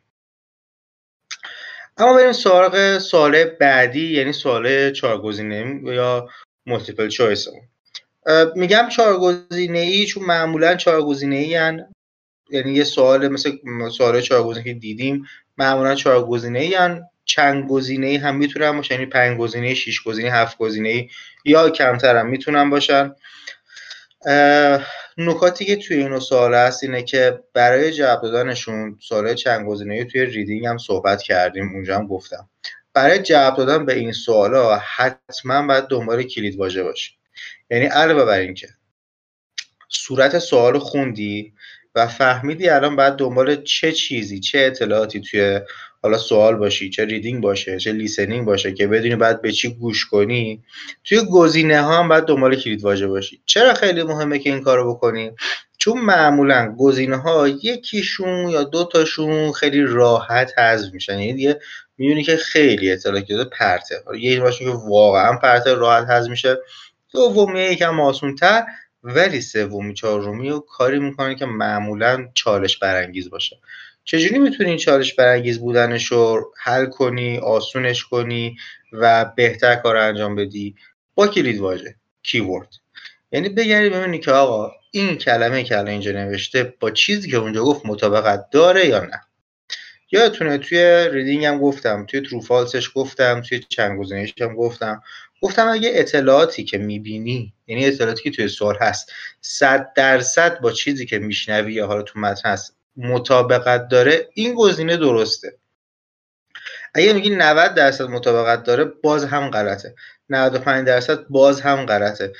اما 1.98 2.14
بریم 2.14 2.32
سراغ 2.32 2.98
سوال 2.98 3.44
بعدی 3.44 4.12
یعنی 4.12 4.32
سوال 4.32 4.92
چهارگزینه 4.92 5.80
یا 5.84 6.28
multiple 6.66 7.08
choice 7.08 7.46
میگم 8.54 8.88
چهارگزینه 8.88 9.78
ای 9.78 10.06
چون 10.06 10.24
معمولا 10.24 10.76
چهارگزینه 10.76 11.36
ای 11.36 11.48
یعنی 12.50 12.72
یه 12.72 12.84
سوال 12.84 13.28
مثل 13.28 13.52
سوال 13.92 14.20
چهارگزینه 14.20 14.64
که 14.64 14.74
دیدیم 14.74 15.26
معمولا 15.58 15.94
چهارگزینه 15.94 16.58
ای 16.58 16.76
چند 17.24 17.68
گزینه 17.68 18.06
ای 18.06 18.16
هم 18.16 18.36
می‌تونن 18.36 18.72
باشن 18.72 18.94
یعنی 18.94 19.06
پنج 19.06 19.38
گزینه 19.38 19.74
شش 19.74 20.02
گزینه 20.02 20.30
هفت 20.32 20.58
گزینه 20.58 20.88
ای 20.88 21.08
یا 21.44 21.70
کمتر 21.70 22.16
هم 22.16 22.26
می‌تونن 22.26 22.70
باشن. 22.70 23.14
نکاتی 25.18 25.64
که 25.64 25.76
توی 25.76 25.96
این 25.96 26.18
سوال 26.18 26.54
هست 26.54 26.84
اینه 26.84 27.02
که 27.02 27.42
برای 27.52 27.92
جواب 27.92 28.22
دادنشون 28.22 28.98
سوال 29.00 29.34
چند 29.34 29.66
گزینه 29.66 30.04
توی 30.04 30.26
reading 30.26 30.66
هم 30.66 30.78
صحبت 30.78 31.22
کردیم 31.22 31.72
اونجا 31.74 31.96
هم 31.96 32.06
گفتم. 32.06 32.48
برای 32.92 33.18
جواب 33.18 33.56
دادن 33.56 33.86
به 33.86 33.94
این 33.94 34.12
سوالا 34.12 34.76
حتما 34.76 35.66
باید 35.66 35.84
دنبال 35.84 36.22
کلید 36.22 36.56
واژه 36.56 36.82
باشی. 36.82 37.12
یعنی 37.70 37.86
علاوه 37.86 38.24
بر 38.24 38.38
اینکه 38.38 38.68
صورت 39.88 40.38
سوال 40.38 40.78
خوندی 40.78 41.52
و 41.94 42.06
فهمیدی 42.06 42.68
الان 42.68 42.96
باید 42.96 43.14
دنبال 43.14 43.62
چه 43.62 43.92
چیزی 43.92 44.40
چه 44.40 44.58
اطلاعاتی 44.58 45.20
توی 45.20 45.60
حالا 46.06 46.18
سوال 46.18 46.56
باشی 46.56 46.90
چه 46.90 47.04
reading 47.04 47.42
باشه 47.42 47.78
چه 47.78 47.92
listening 47.92 48.46
باشه 48.46 48.72
که 48.72 48.86
بدونی 48.86 49.16
باید 49.16 49.42
به 49.42 49.52
چی 49.52 49.68
گوش 49.68 50.06
کنی 50.06 50.62
توی 51.04 51.18
گزینه 51.32 51.82
ها 51.82 51.98
هم 51.98 52.08
باید 52.08 52.24
دنبال 52.24 52.56
کلید 52.56 52.84
واژه 52.84 53.06
باشی. 53.06 53.40
چرا 53.46 53.74
خیلی 53.74 54.02
مهمه 54.02 54.38
که 54.38 54.50
این 54.50 54.62
کارو 54.62 54.94
بکنی؟ 54.94 55.30
چون 55.78 55.98
معمولا 55.98 56.74
گزینه 56.78 57.16
ها 57.16 57.48
یکیشون 57.48 58.48
یا 58.48 58.64
دوتاشون 58.64 59.52
خیلی 59.52 59.82
راحت 59.82 60.58
حذف 60.58 60.92
میشن. 60.94 61.18
یعنی 61.18 61.34
دیگه 61.34 61.60
می‌بینی 61.98 62.24
که 62.24 62.36
خیلی 62.36 62.92
اطلاعاتی 62.92 63.34
داده 63.34 63.50
پرته. 63.50 63.94
یه 64.20 64.40
باشه 64.40 64.64
که 64.64 64.70
واقعا 64.70 65.36
پرته 65.36 65.74
راحت 65.74 66.10
حذف 66.10 66.30
میشه. 66.30 66.56
دومی 67.12 67.60
یکم 67.60 68.00
آسونتر 68.00 68.64
ولی 69.02 69.40
سومی 69.40 69.94
چهارمی 69.94 70.50
و 70.50 70.58
کاری 70.58 70.98
می‌کنه 70.98 71.34
که 71.34 71.46
معمولا 71.46 72.28
چالش 72.34 72.78
برانگیز 72.78 73.30
باشه. 73.30 73.56
چجوری 74.06 74.38
می‌تونی 74.38 74.68
این 74.68 74.78
چالش 74.78 75.14
برانگیز 75.14 75.58
بودنش 75.58 76.06
رو 76.06 76.52
حل 76.62 76.86
کنی 76.86 77.38
آسونش 77.38 78.04
کنی 78.04 78.56
و 78.92 79.32
بهتر 79.36 79.74
کار 79.76 79.96
انجام 79.96 80.34
بدی؟ 80.34 80.74
با 81.14 81.28
کلید 81.28 81.60
واژه 81.60 81.94
کیورد 82.22 82.68
یعنی 83.32 83.48
بگردی 83.48 83.90
ببینی 83.90 84.18
که 84.18 84.30
آقا 84.30 84.72
این 84.90 85.16
کلمه 85.16 85.64
که 85.64 85.78
الان 85.78 85.90
اینجا 85.90 86.12
نوشته 86.12 86.74
با 86.80 86.90
چیزی 86.90 87.30
که 87.30 87.36
اونجا 87.36 87.64
گفت 87.64 87.86
مطابقت 87.86 88.50
داره 88.50 88.86
یا 88.86 89.00
نه؟ 89.00 89.20
یادتونه 90.10 90.58
توی 90.58 91.08
ریدینگ 91.12 91.44
هم 91.44 91.58
گفتم 91.58 92.06
توی 92.06 92.20
تروفالسش 92.20 92.90
گفتم 92.94 93.40
توی 93.40 93.60
چند 93.68 93.98
گزینش 93.98 94.34
هم 94.40 94.54
گفتم. 94.54 95.02
گفتم 95.40 95.68
اگه 95.68 95.90
اطلاعاتی 95.94 96.64
که 96.64 96.78
می‌بینی 96.78 97.52
یعنی 97.66 97.86
اطلاعاتی 97.86 98.22
که 98.22 98.30
توی 98.30 98.48
سوال 98.48 98.76
هست 98.80 99.12
صد 99.40 99.92
درصد 99.96 100.60
با 100.60 100.72
چیزی 100.72 101.06
که 101.06 101.18
میشنوی 101.18 101.72
یا 101.72 101.86
حالا 101.86 102.02
تو 102.02 102.20
متن 102.20 102.50
هست 102.50 102.75
مطابقت 102.96 103.88
داره 103.88 104.28
این 104.34 104.54
گزینه 104.54 104.96
درسته. 104.96 105.58
اگه 106.94 107.12
میگی 107.12 107.30
90 107.30 107.74
درصد 107.74 108.04
مطابقت 108.04 108.62
داره 108.62 108.84
باز 108.84 109.24
هم 109.24 109.50
غلطه. 109.50 109.94
95 110.30 110.86
درصد 110.86 111.26
باز 111.28 111.60
هم 111.60 111.86
غلطه. 111.86 112.32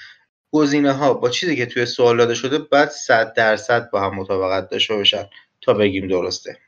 گزینه 0.52 0.92
ها 0.92 1.14
با 1.14 1.30
چیزی 1.30 1.56
که 1.56 1.66
توی 1.66 1.86
سوال 1.86 2.16
داده 2.16 2.34
شده 2.34 2.58
بعد 2.58 2.88
100 2.90 3.34
درصد 3.34 3.90
با 3.90 4.00
هم 4.00 4.14
مطابقت 4.14 4.68
داشته 4.68 4.94
باشن 4.94 5.26
تا 5.60 5.74
بگیم 5.74 6.08
درسته. 6.08 6.58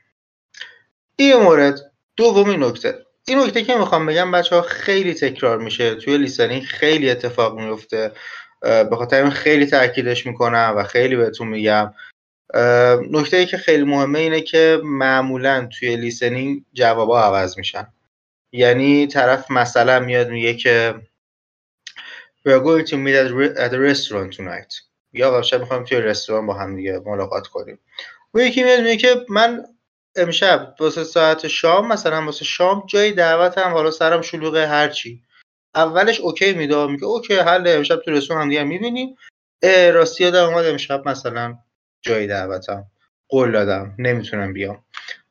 این 1.15 1.35
مورد 1.35 1.91
دومین 2.15 2.63
نکته. 2.63 3.05
این 3.27 3.39
نکته 3.39 3.63
که 3.63 3.75
می‌خوام 3.75 4.05
بگم 4.05 4.31
بچه 4.31 4.55
ها 4.55 4.61
خیلی 4.61 5.13
تکرار 5.13 5.57
میشه. 5.57 5.95
توی 5.95 6.17
لیسنینگ 6.17 6.63
خیلی 6.63 7.09
اتفاق 7.09 7.59
میفته 7.59 8.11
به 8.61 8.95
خاطر 8.97 9.29
خیلی 9.29 9.65
تاکیدش 9.65 10.25
می‌کنم 10.25 10.73
و 10.77 10.83
خیلی 10.83 11.15
بهتون 11.15 11.47
میگم. 11.47 11.93
نکته 13.11 13.37
ای 13.37 13.45
که 13.45 13.57
خیلی 13.57 13.83
مهمه 13.83 14.19
اینه 14.19 14.41
که 14.41 14.81
معمولا 14.83 15.69
توی 15.79 15.95
listening 15.95 16.65
جوابا 16.73 17.21
عوض 17.21 17.57
میشن. 17.57 17.87
یعنی 18.51 19.07
طرف 19.07 19.51
مثلا 19.51 19.99
میاد 19.99 20.29
میگه 20.29 20.53
که 20.53 20.95
We 22.47 22.51
are 22.51 22.59
going 22.59 22.85
to 22.85 22.95
meet 22.95 23.57
at 23.57 23.73
a 23.73 23.79
restaurant 23.79 24.31
tonight. 24.37 24.73
یا 25.13 25.41
شب 25.41 25.59
می‌خوایم 25.59 25.83
توی 25.83 26.01
رستوران 26.01 26.47
با 26.47 26.53
هم 26.53 26.75
دیگه 26.75 27.01
ملاقات 27.05 27.47
کنیم. 27.47 27.79
و 28.33 28.39
یکی 28.39 28.63
میاد 28.63 28.79
میگه 28.79 28.97
که 28.97 29.25
من 29.29 29.65
امشب 30.15 30.75
واسه 30.79 31.03
ساعت 31.03 31.47
شام 31.47 31.87
مثلا 31.87 32.25
واسه 32.25 32.45
شام 32.45 32.83
جایی 32.87 33.11
دعوتم 33.11 33.71
حالا 33.71 33.91
سرم 33.91 34.21
شلوغه 34.21 34.67
هرچی. 34.67 35.23
اولش 35.75 36.19
okay 36.19 36.53
میده 36.53 36.87
میگه 36.87 37.05
okay 37.05 37.35
حله 37.35 37.67
امشب 37.67 37.95
تو 37.95 38.11
رستوران 38.11 38.43
هم 38.43 38.49
دیگه 38.49 38.63
می‌بینیم. 38.63 39.15
راستی 39.93 40.23
یادم 40.23 40.45
اومد 40.45 40.65
امشب 40.65 41.09
مثلا 41.09 41.57
جایی 42.01 42.27
دعوتم. 42.27 42.85
قول 43.29 43.51
دادم. 43.51 43.95
نمی‌تونم 43.97 44.53
بیام. 44.53 44.83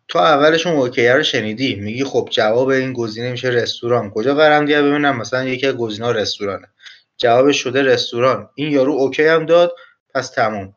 تو 0.08 0.18
اولش 0.18 0.66
اون 0.66 0.76
okay 0.76 1.08
رو 1.08 1.22
شنیدی؟ 1.22 1.75
میگی 1.75 2.04
خب 2.04 2.28
جواب 2.32 2.68
این 2.68 2.92
گزینه 2.92 3.30
میشه 3.30 3.48
رستوران. 3.48 4.10
کجا 4.10 4.34
قراره 4.34 4.54
هم 4.54 4.64
دیگه 4.64 4.82
ببینن 4.82 5.16
مثلا 5.16 5.44
یکی 5.44 5.66
از 5.66 5.75
گزینه‌ها 5.75 6.12
رستورانه. 6.12 6.68
جوابش 7.16 7.56
شده 7.56 7.82
رستوران. 7.82 8.50
این 8.54 8.72
یارو 8.72 8.92
okay 8.92 9.26
هم 9.26 9.46
داد 9.46 9.72
پس 10.14 10.30
تموم. 10.30 10.75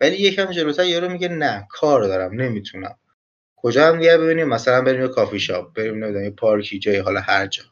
ولی 0.00 0.16
یکم 0.16 0.50
جلوتر 0.50 0.84
یارو 0.84 1.08
میگه 1.08 1.28
نه 1.28 1.66
کار 1.70 2.02
دارم 2.02 2.40
نمی‌تونم. 2.40 2.96
کجا 3.56 3.86
هم 3.86 3.98
دیگه 3.98 4.18
ببینیم. 4.18 4.48
مثلا 4.48 4.82
بریم 4.82 5.00
یه 5.00 5.08
کافی 5.08 5.40
شاپ 5.40 5.74
بریم 5.74 6.04
نمی‌دونم 6.04 6.24
یه 6.24 6.30
پارکی 6.30 6.78
جایی 6.78 6.96
حالا 6.96 7.20
هر 7.20 7.46
جا. 7.46 7.62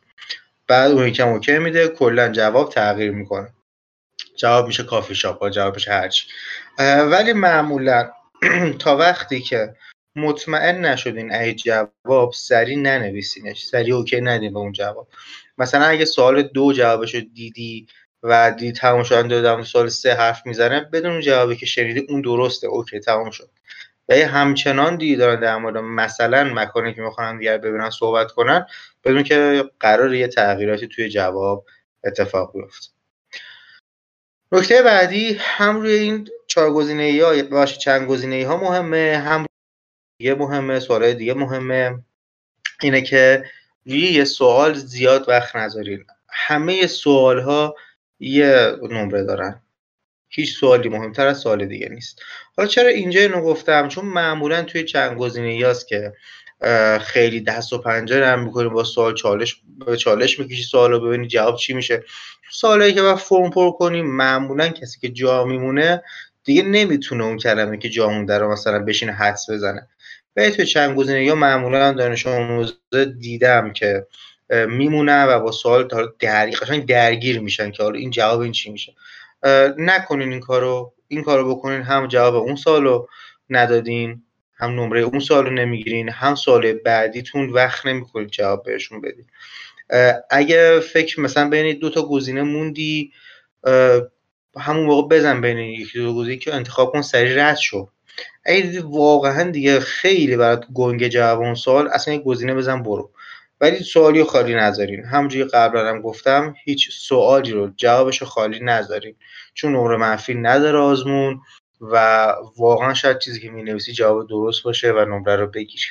بعد 0.68 0.90
اون 0.90 1.08
یکم 1.08 1.28
okay 1.28 1.58
میده 1.58 1.88
کلا 1.88 2.28
جواب 2.28 2.70
تغییر 2.70 3.10
می‌کنه. 3.10 3.48
جواب 4.36 4.66
میشه 4.66 4.82
کافی 4.82 5.14
شاپ 5.14 5.48
جواب 5.48 5.74
میشه 5.74 5.92
هرچی 5.92 6.26
ولی 6.78 7.32
معمولا 7.32 8.10
تا 8.78 8.96
وقتی 8.96 9.40
که 9.40 9.74
مطمئن 10.16 10.84
نشدین 10.84 11.34
این 11.34 11.54
جواب 11.54 12.32
سری 12.34 12.76
ننویسینش 12.76 13.64
سری 13.64 13.92
okay 13.92 14.20
ندین 14.20 14.52
به 14.52 14.58
اون 14.58 14.72
جواب. 14.72 15.08
مثلا 15.58 15.84
اگه 15.84 16.04
سوال 16.04 16.42
دو 16.42 16.72
جوابشو 16.72 17.20
دیدی 17.20 17.86
و 18.22 18.54
دید 18.58 18.74
تمام 18.74 19.02
شدن 19.02 19.28
دادم 19.28 19.62
سوال 19.62 19.88
سه 19.88 20.14
حرف 20.14 20.46
می‌زنه 20.46 20.80
بدون 20.80 21.20
جوابی 21.20 21.56
که 21.56 21.66
شنیدی 21.66 22.06
اون 22.08 22.20
درسته 22.20 22.66
okay 22.66 23.00
تمام 23.00 23.30
شد. 23.30 23.50
و 24.08 24.14
همچنان 24.14 24.96
دیگه 24.96 25.16
دارن 25.16 25.40
در 25.40 25.56
مورد 25.56 25.76
مثلا 25.76 26.44
مکانی 26.44 26.94
که 26.94 27.02
می‌خوان 27.02 27.38
همدیگر 27.38 27.58
ببینن 27.58 27.90
صحبت 27.90 28.32
کنن 28.32 28.66
بدون 29.04 29.22
که 29.22 29.64
قرار 29.80 30.14
یه 30.14 30.28
تغییراتی 30.28 30.88
توی 30.88 31.08
جواب 31.08 31.66
اتفاق 32.04 32.52
بیفته. 32.54 32.88
نکته 34.52 34.82
بعدی 34.82 35.36
هم 35.40 35.80
روی 35.80 35.92
این 35.92 36.28
چهار 36.54 36.72
گزینه 36.72 37.10
یا 37.10 37.42
باشه 37.42 37.76
چند 37.76 38.08
گزینه 38.08 38.46
ها 38.46 38.56
مهمه 38.56 39.22
هم 39.24 39.46
دیگه 40.18 40.34
مهمه 40.34 40.80
سوال 40.80 41.12
دیگه 41.12 41.34
مهمه. 41.34 41.98
اینه 42.82 43.02
که 43.02 43.44
یه 43.86 44.24
سوال 44.24 44.74
زیاد 44.74 45.28
وقت 45.28 45.56
نذارین. 45.56 46.04
همه 46.28 46.86
سوال 46.86 47.40
ها 47.40 47.74
یه 48.20 48.76
نمره 48.90 49.24
دارن. 49.24 49.62
هیچ 50.28 50.58
سوالی 50.58 50.88
مهمتر 50.88 51.26
از 51.26 51.38
سوال 51.38 51.66
دیگه 51.66 51.88
نیست. 51.88 52.22
حالا 52.56 52.68
چرا 52.68 52.88
اینجا 52.88 53.20
اینو 53.20 53.42
گفتم؟ 53.42 53.88
چون 53.88 54.04
معمولا 54.04 54.62
توی 54.62 54.84
چند 54.84 55.18
گزینه 55.18 55.56
یاست 55.56 55.88
که 55.88 56.12
خیلی 57.00 57.40
دست 57.40 57.72
و 57.72 57.78
پنجه 57.78 58.16
نرم 58.16 58.44
می‌کنیم 58.44 58.72
با 58.72 58.84
سوال 58.84 59.14
چالش 59.14 59.62
چالش 59.98 60.38
می‌کشی 60.38 60.62
سوال 60.62 60.90
رو 60.90 61.00
ببینی 61.00 61.26
جواب 61.26 61.56
چی 61.56 61.72
میشه. 61.72 62.04
سوالایی 62.50 62.94
که 62.94 63.02
باید 63.02 63.16
فرم 63.16 63.50
پر 63.50 63.70
کنیم 63.70 64.06
معمولا 64.06 64.68
کسی 64.68 65.00
که 65.00 65.08
جا 65.08 65.44
میمونه 65.44 66.02
دیگه 66.44 66.62
نمی‌تونه 66.62 67.24
اون 67.24 67.38
کلمه 67.38 67.78
که 67.78 67.88
جا 67.88 68.08
مونده 68.08 68.38
مثلا 68.38 68.78
بشینه 68.78 69.12
حدس 69.12 69.50
بزنه. 69.50 69.88
و 70.36 70.50
توی 70.50 70.66
چند 70.66 70.96
گزینه؟ 70.96 71.24
یا 71.24 71.34
معمولا 71.34 71.92
دانش 71.92 72.26
آموزا 72.26 72.74
دیدم 73.18 73.72
که 73.72 74.06
میمونه 74.68 75.24
و 75.24 75.40
با 75.40 75.52
سوال 75.52 75.88
درگیر 76.18 76.80
درگیر 76.86 77.40
میشن 77.40 77.70
که 77.70 77.82
حالا 77.82 77.98
این 77.98 78.10
جواب 78.10 78.40
این 78.40 78.52
چی 78.52 78.70
میشه. 78.70 78.94
نکنین 79.78 80.32
این 80.32 80.40
کارو 80.40 80.94
این 81.08 81.22
کارو 81.22 81.54
بکنین 81.54 81.82
هم 81.82 82.06
جواب 82.06 82.34
اون 82.34 82.56
سالو 82.56 83.06
ندادین 83.50 84.22
هم 84.54 84.70
نمره 84.70 85.00
اون 85.00 85.20
سال 85.20 85.44
رو 85.44 85.52
نمی‌گیرین 85.52 86.08
هم 86.08 86.34
سال 86.34 86.72
بعدیتون 86.72 87.50
وقت 87.50 87.86
نمی‌کنید 87.86 88.28
جواب 88.28 88.62
بهشون 88.62 89.00
بدین. 89.00 89.26
اگه 90.30 90.80
فکر 90.80 91.20
مثلا 91.20 91.48
بین 91.48 91.78
دو 91.78 91.90
تا 91.90 92.02
گزینه 92.02 92.42
موندی 92.42 93.12
همون 94.60 94.86
موقع 94.86 95.16
بزن 95.16 95.40
بین 95.40 95.58
یکی 95.58 95.98
دو 95.98 96.14
گزینه 96.14 96.36
که 96.36 96.54
انتخاب 96.54 96.92
کن 96.92 97.02
سریع 97.02 97.48
رد 97.48 97.56
شو. 97.56 97.88
اگه 98.44 98.82
واقعا 98.82 99.50
دیگه 99.50 99.80
خیلی 99.80 100.36
برات 100.36 100.64
گنگ 100.74 101.08
جواب 101.08 101.40
اون 101.40 101.54
سوال 101.54 101.88
اصلا 101.88 102.14
یک 102.14 102.22
گزینه 102.22 102.54
بزن 102.54 102.82
برو. 102.82 103.10
ولی 103.60 103.78
سوالی 103.84 104.24
خالی 104.24 104.54
نذارین. 104.54 105.04
همونجوری 105.04 105.44
قبلا 105.44 105.88
هم 105.88 106.00
گفتم 106.00 106.54
هیچ 106.64 106.90
سوالی 106.90 107.52
رو 107.52 107.70
جوابش 107.76 108.20
رو 108.20 108.26
خالی 108.26 108.60
نذارین. 108.60 109.14
چون 109.54 109.72
نمره 109.72 109.96
منفی 109.96 110.34
نداره 110.34 110.78
آزمون 110.78 111.40
و 111.80 112.26
واقعا 112.56 112.94
شاید 112.94 113.18
چیزی 113.18 113.40
که 113.40 113.50
می 113.50 113.62
نویسی 113.62 113.92
جواب 113.92 114.28
درست 114.28 114.62
باشه 114.62 114.92
و 114.92 115.04
نمره 115.04 115.36
رو 115.36 115.46
بگیری. 115.46 115.84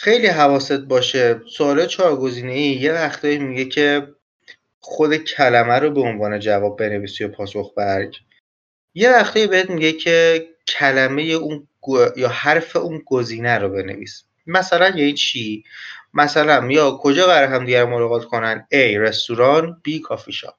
خیلی 0.00 0.26
حواست 0.26 0.72
باشه. 0.72 1.40
سوال 1.56 1.86
چهار 1.86 2.16
گزینه 2.16 2.52
ای 2.52 2.60
یه 2.60 2.92
وقتایی 2.92 3.38
میگه 3.38 3.64
که 3.64 4.08
خود 4.80 5.16
کلمه 5.16 5.74
رو 5.74 5.90
به 5.90 6.00
عنوان 6.00 6.38
جواب 6.38 6.78
بنویسی 6.78 7.24
و 7.24 7.28
پاسخ 7.28 7.72
برگ. 7.76 8.16
یه 8.94 9.10
وقتایی 9.10 9.46
بهت 9.46 9.70
میگه 9.70 9.92
که 9.92 10.46
کلمه 10.68 11.22
اون 11.22 11.68
یا 12.16 12.28
حرف 12.28 12.76
اون 12.76 13.02
گزینه 13.06 13.58
رو 13.58 13.68
بنویس. 13.68 14.24
مثلا 14.46 14.88
یه 14.88 15.12
چی؟ 15.12 15.64
مثلا 16.14 16.66
یا 16.70 16.90
کجا 16.90 17.26
قرار 17.26 17.48
هم 17.48 17.64
دیگر 17.64 17.84
ملاقات 17.84 18.24
کنن؟ 18.24 18.66
A 18.74 18.76
رستوران 18.76 19.82
B 19.88 20.00
کافی 20.00 20.32
شاپ. 20.32 20.54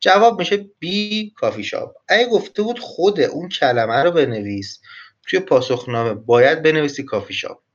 جواب 0.00 0.38
میشه 0.38 0.56
B 0.84 0.88
کافی 1.36 1.64
شاپ. 1.64 1.96
اگه 2.08 2.26
گفته 2.26 2.62
بود 2.62 2.78
خود 2.78 3.20
اون 3.20 3.48
کلمه 3.48 4.02
رو 4.02 4.10
بنویس 4.10 4.80
توی 5.26 5.40
پاسخنامه 5.40 6.14
باید 6.14 6.62
بنویسی 6.62 7.02
کافی 7.02 7.34
شاپ. 7.34 7.67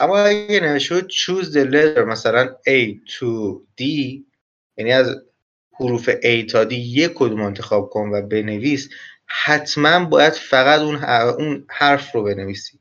اما 0.00 0.18
اگه 0.18 0.60
نوشته 0.60 1.00
choose 1.00 1.44
the 1.44 1.70
letter 1.72 1.98
مثلا 1.98 2.56
A 2.68 3.10
to 3.10 3.26
D 3.80 3.82
یعنی 4.76 4.92
از 4.92 5.16
حروف 5.80 6.10
A 6.10 6.50
تا 6.50 6.68
D 6.68 6.72
یک 6.72 7.12
کدوم 7.14 7.42
انتخاب 7.42 7.90
کن 7.90 8.10
و 8.12 8.22
بنویس. 8.22 8.88
حتما 9.26 10.04
باید 10.04 10.32
فقط 10.32 10.80
اون 10.80 11.04
اون 11.04 11.66
حرف 11.68 12.14
رو 12.14 12.22
بنویسی. 12.22 12.78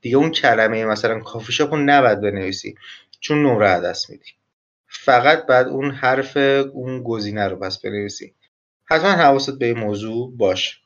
دیگه 0.00 0.16
اون 0.16 0.30
کلمه 0.30 0.84
مثلا 0.84 1.20
کافی 1.20 1.52
شاپ 1.52 1.74
رو 1.74 1.80
نباید 1.80 2.20
بنویسی 2.20 2.74
چون 3.20 3.42
نمره 3.42 3.80
دست 3.80 4.10
میدی. 4.10 4.30
فقط 4.88 5.46
بعد 5.46 5.68
اون 5.68 5.90
حرف 5.90 6.36
اون 6.72 7.02
گزینه 7.02 7.48
رو 7.48 7.56
بس 7.56 7.78
بنویسی. 7.78 8.34
حتما 8.84 9.10
حواست 9.10 9.58
به 9.58 9.66
این 9.66 9.78
موضوع 9.78 10.36
باش 10.36 10.80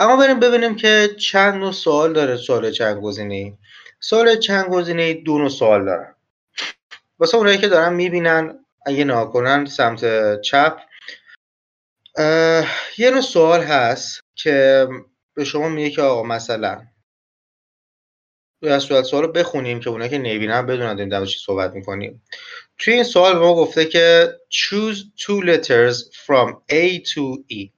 اما 0.00 0.16
بریم 0.16 0.40
ببینیم 0.40 0.76
که 0.76 1.08
چند 1.18 1.54
نوع 1.54 1.72
سوال 1.72 2.12
داره 2.12 2.36
سوال 2.36 2.70
چند 2.70 3.00
گزینه 3.00 3.58
سوال 4.04 4.36
چند 4.36 4.70
گزینه 4.70 5.14
دو 5.14 5.38
نوع 5.38 5.48
سوال 5.48 5.84
دارن 5.84 6.14
واسه 7.18 7.36
اونایی 7.36 7.58
که 7.58 7.68
دارن 7.68 7.92
می‌بینن 7.92 8.64
اگه 8.86 9.04
ناکنن 9.04 9.66
سمت 9.66 10.40
چپ. 10.40 10.80
یه 12.98 13.10
نوع 13.10 13.20
سوال 13.20 13.62
هست 13.62 14.20
که 14.34 14.88
به 15.34 15.44
شما 15.44 15.68
میگه 15.68 15.90
که 15.90 16.02
آقا 16.02 16.22
مثلا 16.22 16.86
از 18.62 18.82
صورت 18.82 19.04
سوال 19.04 19.22
رو 19.22 19.32
بخونیم 19.32 19.80
که 19.80 19.90
اونایی 19.90 20.10
که 20.10 20.18
نمی‌بینن 20.18 20.66
بدونن 20.66 20.94
داریم 20.94 21.08
در 21.08 21.26
چی 21.26 21.38
صحبت 21.38 21.72
می‌کنیم. 21.72 22.22
توی 22.78 22.94
این 22.94 23.04
سوال 23.04 23.38
ما 23.38 23.54
گفته 23.54 23.84
که 23.84 24.32
choose 24.50 24.96
two 25.18 25.40
letters 25.46 25.96
from 26.26 26.56
A 26.70 26.98
to 26.98 27.44
E. 27.52 27.70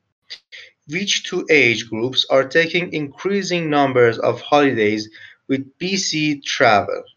Which 0.90 1.22
two 1.28 1.46
age 1.50 1.88
groups 1.90 2.26
are 2.30 2.44
taking 2.44 2.92
increasing 2.92 3.70
numbers 3.70 4.18
of 4.18 4.40
holidays 4.40 5.08
with 5.52 5.62
BC 5.82 6.40
travel. 6.44 7.10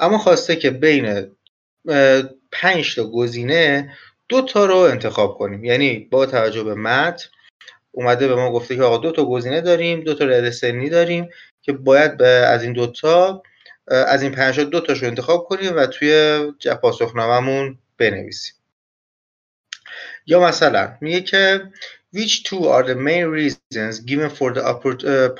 اما 0.00 0.18
خواسته 0.18 0.56
که 0.56 0.70
بین 0.70 1.30
پنج 2.52 2.94
تا 2.96 3.04
گزینه 3.04 3.92
دو 4.28 4.42
تا 4.42 4.66
رو 4.66 4.76
انتخاب 4.76 5.38
کنیم. 5.38 5.64
یعنی 5.64 5.98
با 5.98 6.26
توجه 6.26 6.62
به 6.62 6.74
متن 6.74 7.28
اومده 7.92 8.28
به 8.28 8.34
ما 8.34 8.52
گفته 8.52 8.76
که 8.76 8.82
آقا 8.82 8.96
دو 8.98 9.12
تا 9.12 9.24
گزینه 9.24 9.60
داریم 9.60 10.00
دو 10.00 10.14
تا 10.14 10.24
رده 10.24 10.50
سنی 10.50 10.88
داریم 10.88 11.28
که 11.62 11.72
باید 11.72 12.16
به 12.16 12.28
از 12.28 12.62
این 12.62 12.72
دوتا 12.72 13.42
از 13.86 14.22
این 14.22 14.32
پنج 14.32 14.60
دو 14.60 14.80
تاشو 14.80 15.06
انتخاب 15.06 15.44
کنیم 15.44 15.76
و 15.76 15.86
توی 15.86 16.38
پاسخنامهمون 16.82 17.78
بنویسیم. 17.98 18.54
یا 20.26 20.40
مثلا 20.40 20.96
میگه 21.00 21.20
که 21.20 21.62
which 22.14 22.44
two 22.44 22.62
are 22.74 22.82
the 22.82 22.94
main 22.94 23.26
reasons 23.38 24.00
given 24.00 24.30
for 24.30 24.52
the 24.52 24.62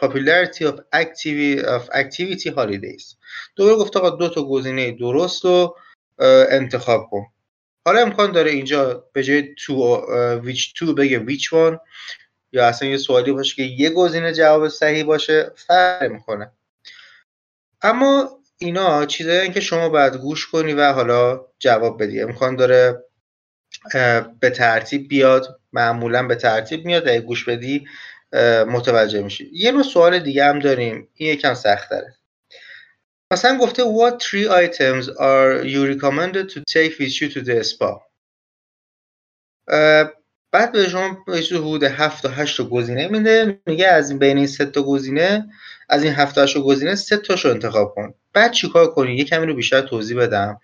popularity 0.02 0.64
of 0.64 0.80
activity, 0.92 1.64
of 1.76 1.82
activity 2.02 2.50
holidays? 2.50 3.16
دوباره 3.56 3.76
گفته 3.76 3.98
آقا 3.98 4.10
دو 4.10 4.28
تا 4.28 4.42
گزینه 4.42 4.90
درست 4.90 5.44
رو 5.44 5.76
انتخاب 6.50 7.08
کن. 7.10 7.26
حالا 7.86 8.00
امکان 8.00 8.32
داره 8.32 8.50
اینجا 8.50 9.04
به 9.12 9.22
جای 9.22 9.54
تو 9.54 10.02
which 10.44 10.72
two 10.78 10.94
بگه 10.94 11.26
which 11.26 11.52
one 11.52 11.78
یا 12.52 12.66
اصلا 12.66 12.88
یه 12.88 12.96
سوالی 12.96 13.32
باشه 13.32 13.54
که 13.56 13.62
یه 13.62 13.90
گزینه 13.90 14.32
جواب 14.32 14.68
صحیح 14.68 15.04
باشه 15.04 15.52
فرق 15.56 16.10
می‌کنه. 16.10 16.52
اما 17.82 18.38
اینا 18.58 19.06
چیزایی 19.06 19.50
که 19.50 19.60
شما 19.60 19.88
باید 19.88 20.16
گوش 20.16 20.46
کنی 20.46 20.72
و 20.72 20.92
حالا 20.92 21.46
جواب 21.58 22.02
بدی. 22.02 22.20
امکان 22.20 22.56
داره 22.56 23.04
به 24.40 24.50
ترتیب 24.50 25.08
بیاد. 25.08 25.60
معمولا 25.72 26.26
به 26.26 26.34
ترتیب 26.34 26.84
میاد 26.84 27.08
اگه 27.08 27.20
گوش 27.20 27.44
بدی 27.44 27.86
متوجه 28.66 29.22
میشی. 29.22 29.50
یه 29.52 29.72
نوع 29.72 29.82
سوال 29.82 30.18
دیگه 30.18 30.44
هم 30.44 30.58
داریم. 30.58 31.08
این 31.14 31.30
یکم 31.30 31.54
سخت 31.54 31.90
داره 31.90 32.14
مثلا 33.32 33.58
گفته 33.58 33.82
what 33.82 34.14
three 34.22 34.48
items 34.48 35.08
are 35.08 35.64
you 35.64 35.86
recommended 35.94 36.48
to 36.54 36.60
take 36.60 36.98
with 36.98 37.20
you 37.20 37.28
to 37.34 37.40
the 37.44 37.62
spa? 37.64 38.00
بعد 40.52 40.72
به 40.72 40.88
شما 40.88 41.24
حدود 41.26 41.84
7 41.84 42.22
تا 42.22 42.28
8 42.28 42.56
تا 42.56 42.64
گزینه 42.64 43.08
میده. 43.08 43.60
میگه 43.66 43.86
از 43.86 44.10
این 44.10 44.18
بین 44.18 44.36
این 44.36 44.46
سه 44.46 44.64
تا 44.64 44.82
گزینه 44.82 45.48
از 45.88 46.02
این 46.02 46.12
7 46.12 46.34
تا 46.34 46.42
8 46.42 46.58
گزینه 46.58 46.94
سه 46.94 47.16
تاشو 47.16 47.48
انتخاب 47.48 47.94
کن. 47.94 48.14
بعد 48.32 48.52
چیکار 48.52 48.94
کنی؟ 48.94 49.16
یه 49.16 49.24
کمی 49.24 49.46
رو 49.46 49.54
بیشتر 49.54 49.80
توضیح 49.80 50.18
بدم. 50.18 50.60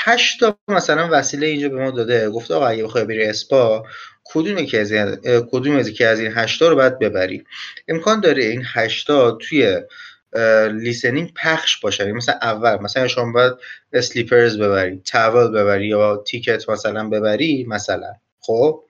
8 0.00 0.40
تا 0.40 0.58
مثلا 0.68 1.08
وسیله 1.12 1.46
اینجا 1.46 1.68
به 1.68 1.76
ما 1.76 1.90
داده. 1.90 2.30
گفته 2.30 2.54
آقا 2.54 2.66
اگه 2.66 2.84
بخوای 2.84 3.04
بری 3.04 3.24
اسپا 3.24 3.86
کدوم 4.24 4.66
که 4.66 4.80
از 4.80 4.92
این 4.92 5.16
کدوم 5.50 5.76
از 5.76 5.90
که 5.90 6.06
از 6.06 6.20
این 6.20 6.32
8 6.34 6.60
تا 6.60 6.68
رو 6.68 6.76
باید 6.76 6.98
ببری؟ 6.98 7.44
امکان 7.88 8.20
داره 8.20 8.44
این 8.44 8.62
8 8.74 9.06
تا 9.06 9.30
توی 9.30 9.82
listening 10.72 11.34
پخش 11.34 11.80
باشه. 11.80 12.04
یعنی 12.04 12.16
مثلا 12.16 12.34
اول 12.42 12.82
مثلا 12.82 13.08
شما 13.08 13.32
باید 13.32 13.52
slippers 13.92 14.58
ببری 14.58 15.02
towel 15.06 15.48
ببری 15.48 15.86
یا 15.86 16.16
ticket 16.26 16.68
مثلا 16.68 17.08
ببری 17.08 17.64
مثلا. 17.68 18.12
خب؟ 18.40 18.84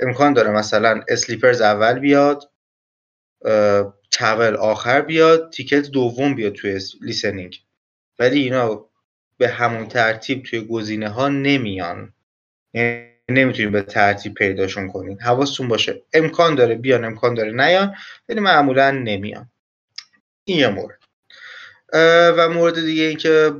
امکان 0.00 0.32
داره 0.32 0.50
مثلا 0.50 1.02
slippers 1.08 1.60
اول 1.60 1.98
بیاد 1.98 2.50
towel 4.10 4.56
آخر 4.56 5.00
بیاد 5.00 5.52
ticket 5.52 5.90
دوم 5.90 6.34
بیاد 6.34 6.52
توی 6.52 6.80
listening. 7.00 7.60
ولی 8.18 8.40
اینا 8.40 8.86
به 9.38 9.48
همون 9.48 9.86
ترتیب 9.88 10.42
توی 10.42 10.60
گزینه 10.60 11.08
ها 11.08 11.28
نمیان. 11.28 12.12
یعنی 12.74 13.08
نمی‌تونید 13.28 13.72
به 13.72 13.82
ترتیب 13.82 14.34
پیداشون 14.34 14.88
کنین. 14.88 15.20
حواستون 15.20 15.68
باشه. 15.68 16.02
امکان 16.12 16.54
داره 16.54 16.74
بیان 16.74 17.04
امکان 17.04 17.34
داره 17.34 17.52
نیان 17.52 17.96
ولی 18.28 18.40
معمولا 18.40 18.90
نمیان. 18.90 19.50
این 20.44 20.58
یه 20.58 20.68
مورد. 20.68 20.98
و 22.36 22.48
مورد 22.48 22.74
دیگه 22.74 23.02
این 23.02 23.16
که 23.16 23.52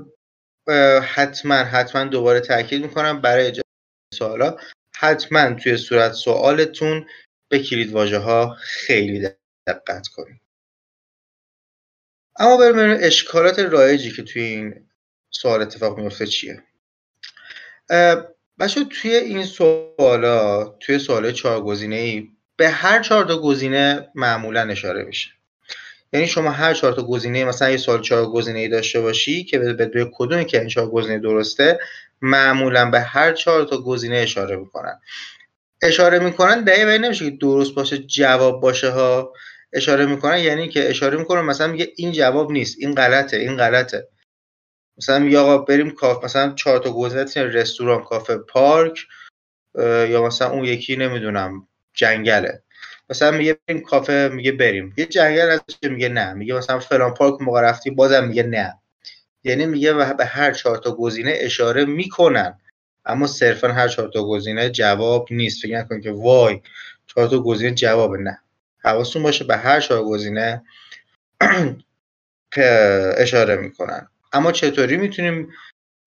حتما 1.03 1.55
حتما 1.55 2.05
دوباره 2.05 2.40
تاکید 2.40 2.83
می‌کنم 2.83 3.20
برای 3.20 3.62
سوالا 4.14 4.57
حتما 4.94 5.55
توی 5.55 5.77
صورت 5.77 6.12
سوالتون 6.12 7.07
به 7.48 7.59
کلید 7.59 7.92
واژه 7.92 8.18
ها 8.18 8.57
خیلی 8.61 9.29
دقت 9.66 10.09
کنید 10.09 10.40
اما 12.38 12.57
بریم 12.57 12.98
اشکالات 13.00 13.59
رایجی 13.59 14.12
که 14.12 14.22
توی 14.22 14.42
این 14.42 14.88
سوال 15.30 15.62
اتفاق 15.62 15.98
میفته 15.98 16.26
چیه؟ 16.26 16.62
بچه 18.58 18.84
توی 18.84 19.14
این 19.14 19.44
سوالا 19.44 20.64
توی 20.64 20.98
سوال 20.98 21.32
چهار 21.32 21.60
گزینه 21.60 21.96
ای 21.96 22.28
به 22.56 22.68
هر 22.68 23.02
چهار 23.02 23.24
تا 23.24 23.38
گزینه 23.38 24.08
معمولا 24.14 24.60
اشاره 24.60 25.02
میشه. 25.02 25.30
یعنی 26.12 26.26
شما 26.26 26.50
هر 26.50 26.74
چهار 26.74 26.92
تا 26.92 27.02
گزینه 27.02 27.44
مثلا 27.44 27.70
یه 27.70 27.76
سوال 27.76 28.02
چهار 28.02 28.26
گزینه 28.26 28.58
ای 28.58 28.68
داشته 28.68 29.00
باشی 29.00 29.44
که 29.44 29.58
به 29.58 29.72
به 29.86 30.10
کدومی 30.14 30.44
که 30.44 30.58
این 30.58 30.68
چهار 30.68 30.90
گزینه 30.90 31.18
درسته 31.18 31.78
معمولا 32.22 32.90
به 32.90 33.00
هر 33.00 33.32
چهار 33.32 33.64
تا 33.64 33.82
گزینه 33.82 34.16
اشاره 34.16 34.56
می‌کنن. 34.56 35.00
اشاره 35.82 36.18
می‌کنن 36.18 36.64
دقیقا 36.64 36.96
نمیشه 36.96 37.30
که 37.30 37.36
درست 37.36 37.74
باشه 37.74 37.98
جواب 37.98 38.60
باشه 38.60 38.90
ها. 38.90 39.32
اشاره 39.72 40.06
می‌کنن 40.06 40.38
یعنی 40.38 40.68
که 40.68 40.90
اشاره 40.90 41.18
می‌کنن 41.18 41.40
مثلا 41.40 41.66
میگه 41.66 41.92
این 41.96 42.12
جواب 42.12 42.52
نیست 42.52 42.76
این 42.78 42.94
غلطه 42.94 43.36
این 43.36 43.56
غلطه. 43.56 44.08
مثلا 44.98 45.18
میگه 45.18 45.38
آقا 45.38 45.59
بریم 45.59 45.90
کاف 45.90 46.24
مثلا 46.24 46.52
چهار 46.52 46.78
تا 46.78 46.92
گزینه 46.92 47.46
رستوران 47.46 48.04
کافه 48.04 48.37
پارک 48.38 49.06
یا 50.11 50.26
مثلا 50.26 50.50
اون 50.50 50.64
یکی 50.64 50.96
نمی‌دونم 50.96 51.68
جنگله. 51.94 52.62
مثلا 53.11 53.30
میگه 53.30 53.59
بریم 53.68 53.80
کافه 53.82 54.30
میگه 54.32 54.52
بریم. 54.52 54.94
یه 54.96 55.06
جنگل 55.06 55.50
از 55.50 55.61
میگه 55.82 56.09
نه. 56.09 56.32
میگه 56.32 56.54
مثلا 56.54 56.78
فلان 56.78 57.14
پارک 57.14 57.42
موقع 57.42 57.61
رفتی 57.61 57.90
بازم 57.90 58.24
میگه 58.28 58.42
نه. 58.42 58.78
یعنی 59.44 59.66
میگه 59.66 59.92
به 59.92 60.24
هر 60.26 60.52
چهار 60.52 60.76
تا 60.78 60.92
گزینه 60.96 61.32
اشاره 61.37 61.85
می‌کنن. 61.85 62.59
اما 63.06 63.26
صرفا 63.26 63.68
هر 63.68 63.88
چهار 63.88 64.09
تا 64.09 64.24
گزینه 64.24 64.70
جواب 64.70 65.28
نیست. 65.30 65.62
فکر 65.62 65.78
نکن 65.78 66.00
که 66.00 66.12
وای 66.12 66.61
چهار 67.06 67.28
تا 67.28 67.38
گزینه 67.42 67.74
جواب 67.74 68.16
نه. 68.16 68.38
حواستون 68.78 69.22
باشه 69.22 69.44
به 69.44 69.56
هر 69.56 69.80
چهار 69.80 70.02
گزینه 70.04 70.62
اشاره 73.18 73.56
می‌کنن. 73.56 74.09
اما 74.37 74.53
چطوری 74.53 74.96
می‌تونیم 74.96 75.53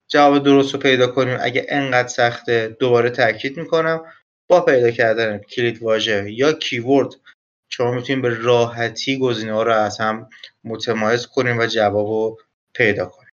جواب 0.08 0.44
درست 0.44 0.74
رو 0.74 0.80
پیدا 0.80 1.06
کنیم؟ 1.06 1.38
اگه 1.40 1.66
انقدر 1.68 2.08
سخته 2.08 2.76
دوباره 2.80 3.10
تاکید 3.10 3.56
می‌کنم. 3.56 4.04
با 4.48 4.60
پیدا 4.60 4.90
کردن 4.90 5.38
کلید 5.38 5.82
واژه 5.82 6.32
یا 6.32 6.52
کیورد 6.52 7.14
شما 7.68 7.92
می‌تونید 7.92 8.22
به 8.22 8.28
راحتی 8.28 9.18
گزینه 9.18 9.52
ها 9.52 9.62
رو 9.62 9.72
از 9.72 9.98
هم 9.98 10.28
متمایز 10.64 11.26
کنیم 11.26 11.58
و 11.58 11.66
جواب 11.66 12.06
رو 12.06 12.38
پیدا 12.74 13.06
کنیم. 13.06 13.30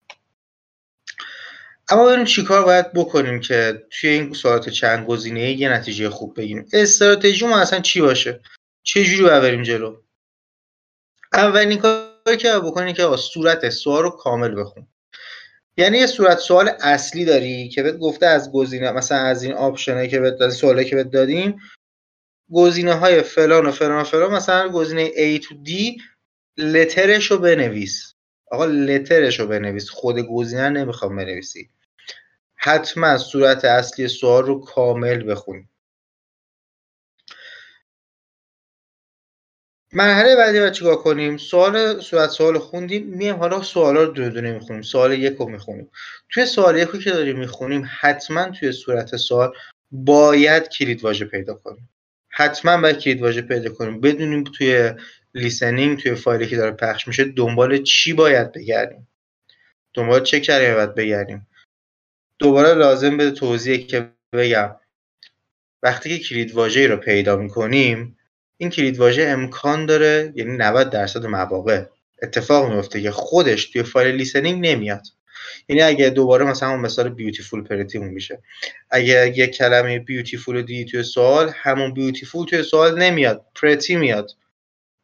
اما 1.89 2.07
بریم 2.07 2.25
چیکار 2.25 2.65
باید 2.65 2.93
بکنیم 2.93 3.41
که 3.41 3.83
توی 3.91 4.11
این 4.11 4.33
سوالات 4.33 4.69
چند 4.69 5.07
گزینه 5.07 5.53
یه 5.53 5.69
نتیجه 5.69 6.11
خوب 6.11 6.37
بگیریم. 6.37 6.69
استراتژی 6.73 7.47
ما 7.47 7.59
اصلا 7.59 7.81
چی 7.81 8.01
باشه؟ 8.01 8.41
چه 8.83 9.05
جوری 9.05 9.23
بریم 9.23 9.63
جلو؟ 9.63 9.97
اولین 11.33 11.79
کاری 11.79 12.12
که 12.27 12.53
بکنیم 12.65 12.95
که 12.95 13.17
صورت 13.17 13.69
سوال 13.69 14.03
رو 14.03 14.11
کامل 14.11 14.61
بخون. 14.61 14.87
یعنی 15.77 15.99
یه 15.99 16.07
صورت 16.07 16.39
سوال 16.39 16.71
اصلی 16.81 17.25
داری 17.25 17.69
که 17.69 17.83
بهت 17.83 17.99
گفته 17.99 18.27
از 18.27 18.53
گزینه 18.53 18.93
مثلا 18.93 19.19
از 19.19 19.43
این 19.43 19.53
آپشنایی 19.53 20.09
که 20.09 20.21
بهت 20.21 20.37
دادیم 20.37 20.57
سوالی 20.57 20.85
که 20.85 20.97
بهت 20.97 21.11
دادیم 21.11 21.61
گزینه 22.53 22.95
های 22.95 23.23
فلان 23.23 23.67
و 23.67 23.71
فلان 23.71 24.01
و 24.01 24.05
فلان 24.05 24.33
مثلا 24.33 24.69
گزینه 24.69 25.09
A 25.09 25.45
تو 25.45 25.55
D 25.55 25.71
لترش 26.59 27.31
رو 27.31 27.39
بنویس. 27.39 28.15
آقا 28.51 28.65
لترش 28.65 29.41
رو 29.41 29.47
بنویس. 29.47 29.91
خود 29.91 30.19
گزینه 30.19 30.69
نمی‌خوام 30.69 31.17
بنویسی. 31.17 31.71
حتما 32.55 33.19
صورت 33.19 33.65
اصلی 33.65 34.09
سوال 34.09 34.47
رو 34.47 34.61
کامل 34.61 35.31
بخون 35.31 35.69
مرحله 39.95 40.37
بعدی 40.37 40.61
باید 40.61 40.73
چیکار 40.73 40.97
کنیم؟ 40.97 41.37
سوال 41.37 42.01
صورت 42.01 42.31
سوال 42.31 42.59
خوندیم 42.59 43.07
میایم 43.07 43.37
حالا 43.37 43.63
سوالا 43.63 44.03
رو 44.03 44.13
دونه 44.13 44.29
دونه 44.31 44.53
می‌خونیم 44.53 44.83
سوال 44.83 45.13
یک 45.13 45.37
رو 45.37 45.49
می‌خونیم. 45.49 45.91
توی 46.29 46.47
سوال 46.47 46.79
یک 46.79 47.05
که 47.05 47.11
داریم 47.11 47.39
می‌خونیم 47.39 47.89
حتما 48.01 48.51
توی 48.51 48.73
صورت 48.73 49.17
سوال 49.17 49.53
باید 49.91 50.69
کلید 50.69 51.05
واژه 51.05 51.25
پیدا 51.25 51.55
کنیم. 51.55 51.91
حتما 52.29 52.81
باید 52.81 52.99
کلید 52.99 53.23
واژه 53.23 53.43
پیدا 53.43 53.71
کنیم. 53.71 54.01
بدونیم 54.01 54.45
توی 54.45 54.91
لیسنینگ 55.35 55.99
توی 55.99 56.15
فایلی 56.15 56.47
که 56.47 56.57
داره 56.57 56.73
پخش 56.73 57.09
میشه 57.09 57.25
دنبال 57.25 57.83
چی 57.83 58.13
باید 58.13 58.53
بگردیم. 58.53 59.09
دنبال 59.95 60.23
چه 60.23 60.41
کلمه 60.41 60.75
باید 60.75 60.95
بگردیم. 60.95 61.47
دوباره 62.39 62.75
لازم 62.75 63.17
به 63.17 63.31
توضیح 63.31 63.87
که 63.87 64.11
بگم. 64.33 64.77
وقتی 65.83 66.19
که 66.19 66.25
کلید 66.25 66.55
واژه 66.55 66.87
رو 66.87 66.97
پیدا 66.97 67.37
می‌کنیم 67.37 68.19
این 68.63 68.71
کلید 68.71 68.99
واژه 68.99 69.23
امکان 69.23 69.87
داره 69.87 70.33
یعنی 70.37 70.57
90 70.57 70.91
درصد 70.91 71.27
مواقع 71.27 71.85
اتفاق 72.23 72.73
میفته 72.73 73.03
که 73.03 73.11
خودش 73.11 73.71
توی 73.71 73.83
فایل 73.83 74.15
لیسنینگ 74.15 74.67
نمیاد. 74.67 75.03
یعنی 75.69 75.83
اگه 75.83 76.11
دوباره 76.11 76.45
مثلا 76.45 76.69
همون 76.69 76.81
مثال 76.81 77.09
بیوتیفول 77.09 77.63
پرتیمون 77.63 78.09
میشه. 78.09 78.43
اگه 78.91 79.33
یک 79.37 79.51
کلمه 79.51 79.99
بیوتیفول 79.99 80.57
رو 80.57 80.63
توی 80.63 81.03
سوال 81.03 81.53
همون 81.55 81.95
بیوتیفول 81.95 82.47
توی 82.47 82.63
سوال 82.63 82.99
نمیاد 83.03 83.47
پرتی 83.55 83.97
میاد. 83.97 84.31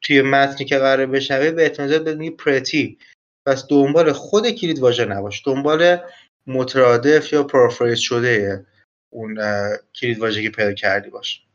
توی 0.03 0.23
متنی 0.23 0.66
که 0.66 0.79
قرار 0.79 1.07
بشنوه 1.07 1.51
به 1.51 1.62
احتمال 1.62 1.99
بدونی 1.99 2.31
پرتی. 2.31 2.99
پس 3.47 3.64
دنبال 3.71 4.12
خود 4.12 4.51
کلید 4.51 4.79
واژه 4.79 5.05
نباش. 5.05 5.42
دنبال 5.47 5.99
مترادف 6.47 7.33
یا 7.33 7.42
پرافریز 7.42 7.99
شده 7.99 8.66
اون 9.11 9.38
کلید 10.01 10.18
واژه 10.18 10.42
که 10.42 10.51
پیدا 10.51 10.73
کردی 10.73 11.11
باش. 11.11 11.47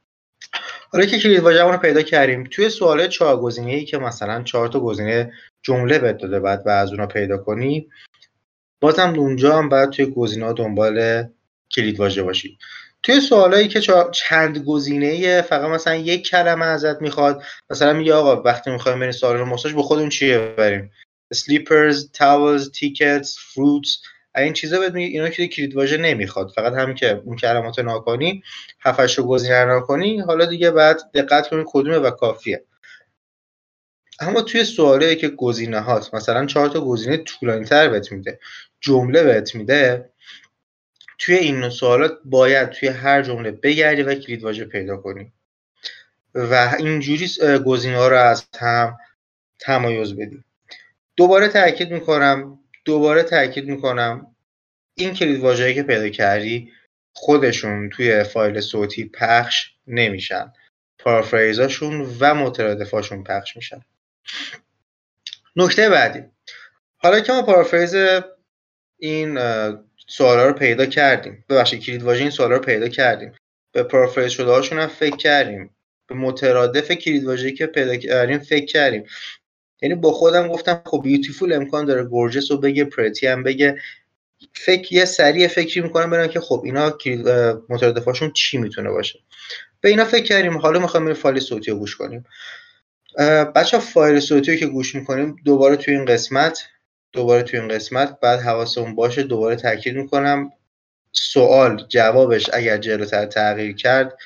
حالا 0.93 1.05
که 1.05 1.19
کلید 1.19 1.39
واژه 1.39 1.63
رو 1.63 1.77
پیدا 1.77 2.01
کردیم 2.01 2.43
توی 2.51 2.69
سوال 2.69 3.07
چهار 3.07 3.37
گزینه 3.37 3.71
ای 3.71 3.85
که 3.85 3.97
مثلا 3.97 4.43
چهار 4.43 4.67
تا 4.67 4.79
گزینه 4.79 5.33
جمله 5.61 5.99
بهت 5.99 6.17
داده 6.17 6.39
بعد 6.39 6.63
و 6.65 6.69
از 6.69 6.89
اونها 6.89 7.05
پیدا 7.05 7.37
کنی 7.37 7.89
بازم 8.81 9.13
اونجا 9.17 9.57
هم 9.57 9.69
باید 9.69 9.89
توی 9.89 10.05
گزینه 10.05 10.53
دنبال 10.53 11.23
کلید 11.75 11.99
واژه 11.99 12.23
باشی. 12.23 12.57
توی 13.03 13.21
سوالایی 13.21 13.67
که 13.67 13.81
چند 14.11 14.57
گزینه 14.57 15.41
فقط 15.41 15.69
مثلا 15.69 15.95
یک 15.95 16.29
کلمه 16.29 16.65
ازت 16.65 17.01
می‌خواد 17.01 17.43
مثلا 17.69 17.93
میگه 17.93 18.13
آقا 18.13 18.41
وقتی 18.41 18.71
می‌خوایم 18.71 18.99
بریم 18.99 19.11
سوال 19.11 19.37
رو 19.37 19.45
ماساژ 19.45 19.73
به 19.73 19.81
خودمون 19.83 20.09
چیه 20.09 20.53
بریم؟ 20.57 20.91
سلیپرز 21.33 22.11
تاولز 22.11 22.71
تیکتس 22.71 23.37
فروتس 23.39 23.97
این 24.35 24.53
چیزا 24.53 24.79
بهت 24.79 24.93
میگه 24.93 25.07
اینا 25.07 25.29
که 25.29 25.47
کلید 25.47 25.75
واژه 25.75 25.97
نمی‌خواد. 25.97 26.51
فقط 26.55 26.73
همین 26.73 26.95
که 26.95 27.21
اون 27.25 27.35
کلمات 27.35 27.79
ناکنی 27.79 28.43
هفتش 28.79 29.17
رو 29.17 29.23
گزینه 29.23 29.65
ناکنی 29.65 30.19
حالا 30.19 30.45
دیگه 30.45 30.71
بعد 30.71 31.11
دقت 31.13 31.49
کنید 31.49 31.65
کدومه 31.69 31.97
و 31.97 32.11
کافیه. 32.11 32.63
اما 34.19 34.41
توی 34.41 34.63
سوالی 34.63 35.15
که 35.15 35.29
گزینه 35.29 35.79
هات 35.79 36.13
مثلا 36.13 36.45
چهار 36.45 36.69
تا 36.69 36.81
گزینه 36.81 37.17
طولانی 37.17 37.65
تر 37.65 37.89
بهت 37.89 38.11
میده 38.11 38.39
جمله 38.81 39.23
بهت 39.23 39.55
میده 39.55 40.09
توی 41.19 41.35
این 41.35 41.69
سوالات 41.69 42.17
باید 42.25 42.69
توی 42.69 42.89
هر 42.89 43.21
جمله 43.21 43.51
بگردی 43.51 44.03
و 44.03 44.15
کلید 44.15 44.43
واژه 44.43 44.65
پیدا 44.65 44.97
کنی. 44.97 45.31
و 46.35 46.75
اینجوری 46.79 47.29
گزینه 47.65 47.97
ها 47.97 48.07
رو 48.07 48.17
از 48.17 48.45
هم 48.59 48.97
تمایز 49.59 50.15
بدی. 50.15 50.43
دوباره 51.15 51.47
تاکید 51.47 51.91
می‌کنم 51.91 52.59
دوباره 52.85 53.23
تاکید 53.23 53.65
می‌کنم 53.65 54.35
این 54.95 55.13
کلید 55.13 55.39
واژه‌ای 55.39 55.73
که 55.73 55.83
پیدا 55.83 56.09
کردی 56.09 56.71
خودشون 57.13 57.89
توی 57.89 58.23
فایل 58.23 58.59
صوتی 58.59 59.05
پخش 59.05 59.71
نمیشن. 59.87 60.53
پارافریزاشون 60.99 62.17
و 62.19 62.35
مترادفاشون 62.35 63.23
پخش 63.23 63.55
میشن. 63.55 63.81
نکته 65.55 65.89
بعدی. 65.89 66.23
حالا 66.97 67.19
که 67.19 67.33
ما 67.33 67.41
پارافریز 67.41 67.95
این 68.97 69.39
سوالا 70.07 70.47
رو 70.47 70.53
پیدا 70.53 70.85
کردیم. 70.85 71.45
ببخشید 71.49 71.83
کلید 71.83 72.03
واژه 72.03 72.21
این 72.21 72.29
سوالا 72.29 72.55
رو 72.55 72.61
پیدا 72.61 72.87
کردیم. 72.87 73.33
به 73.71 73.83
پارافریز 73.83 74.31
شده 74.31 74.51
هاشون 74.51 74.79
هم 74.79 74.87
فکر 74.87 75.15
کردیم. 75.15 75.75
به 76.07 76.15
مترادف 76.15 76.91
کلید 76.91 77.23
واژه‌ای 77.23 77.53
که 77.53 77.65
پیدا 77.65 77.95
کردیم 77.95 78.39
فکر 78.39 78.65
کردیم. 78.65 79.05
یعنی 79.83 79.95
با 79.95 80.11
خودم 80.11 80.47
گفتم 80.47 80.81
خب 80.85 81.01
بیوتیفول 81.03 81.53
امکان 81.53 81.85
داره 81.85 82.03
گورجس 82.03 82.51
رو 82.51 82.57
بگه 82.57 82.83
پرتی 82.83 83.27
هم 83.27 83.43
بگه. 83.43 83.77
فکر 84.53 84.93
یه 84.93 85.05
سریع 85.05 85.47
فکری 85.47 85.81
می‌کنم 85.81 86.09
برم 86.09 86.27
که 86.27 86.39
خب 86.39 86.61
اینا 86.65 86.97
مترادفاشون 87.69 88.31
چی 88.31 88.57
می‌تونه 88.57 88.89
باشه. 88.89 89.19
به 89.81 89.89
اینا 89.89 90.05
فکر 90.05 90.23
کردیم. 90.23 90.57
حالا 90.57 90.79
می‌خوایم 90.79 91.05
این 91.05 91.15
فایل 91.15 91.39
صوتی 91.39 91.71
رو 91.71 91.77
گوش 91.77 91.95
کنیم. 91.95 92.25
بچه 93.55 93.79
فایل 93.79 94.19
صوتی 94.19 94.51
رو 94.51 94.57
که 94.57 94.65
گوش 94.65 94.95
می‌کنیم 94.95 95.35
دوباره 95.45 95.75
توی 95.75 95.95
این 95.95 96.05
قسمت 96.05 96.63
دوباره 97.11 97.43
توی 97.43 97.59
این 97.59 97.67
قسمت. 97.67 98.19
بعد 98.19 98.39
حواسمون 98.39 98.95
باشه 98.95 99.23
دوباره 99.23 99.55
تاکید 99.55 99.95
می‌کنم. 99.95 100.51
سوال 101.11 101.85
جوابش 101.89 102.49
اگر 102.53 102.77
جلوتر 102.77 103.25
تغییر 103.25 103.75
کرد 103.75 104.17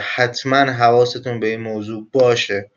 حتما 0.00 0.56
حواستون 0.56 1.40
به 1.40 1.46
این 1.46 1.60
موضوع 1.60 2.08
باشه. 2.12 2.70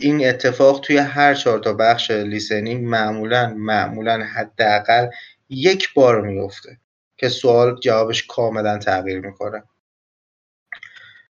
این 0.00 0.28
اتفاق 0.28 0.80
توی 0.80 0.96
هر 0.96 1.34
چهار 1.34 1.58
تا 1.58 1.72
بخش 1.72 2.10
لیسنینگ 2.10 2.84
معمولا 2.84 3.54
معمولا 3.56 4.24
حداقل 4.24 5.08
یک 5.48 5.94
بار 5.94 6.20
میفته 6.20 6.78
که 7.16 7.28
سوال 7.28 7.80
جوابش 7.80 8.26
کاملا 8.26 8.78
تغییر 8.78 9.20
می‌کنه. 9.20 9.62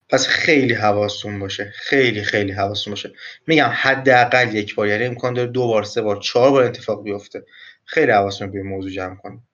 پس 0.08 0.26
خیلی 0.26 0.74
حواستون 0.74 1.38
باشه 1.38 1.72
خیلی 1.74 2.22
خیلی 2.22 2.52
حواستون 2.52 2.92
باشه. 2.92 3.12
میگم 3.46 3.70
حداقل 3.74 4.54
یک 4.54 4.74
بار 4.74 4.88
یعنی 4.88 5.04
امکان 5.04 5.34
داره 5.34 5.48
دو 5.48 5.66
بار 5.66 5.82
سه 5.82 6.02
بار 6.02 6.16
چهار 6.16 6.50
بار 6.50 6.62
اتفاق 6.62 7.02
بیفته. 7.02 7.44
خیلی 7.84 8.12
حواستون 8.12 8.52
به 8.52 8.62
موضوع 8.62 8.90
جمع 8.90 9.16
کنیم 9.16 9.48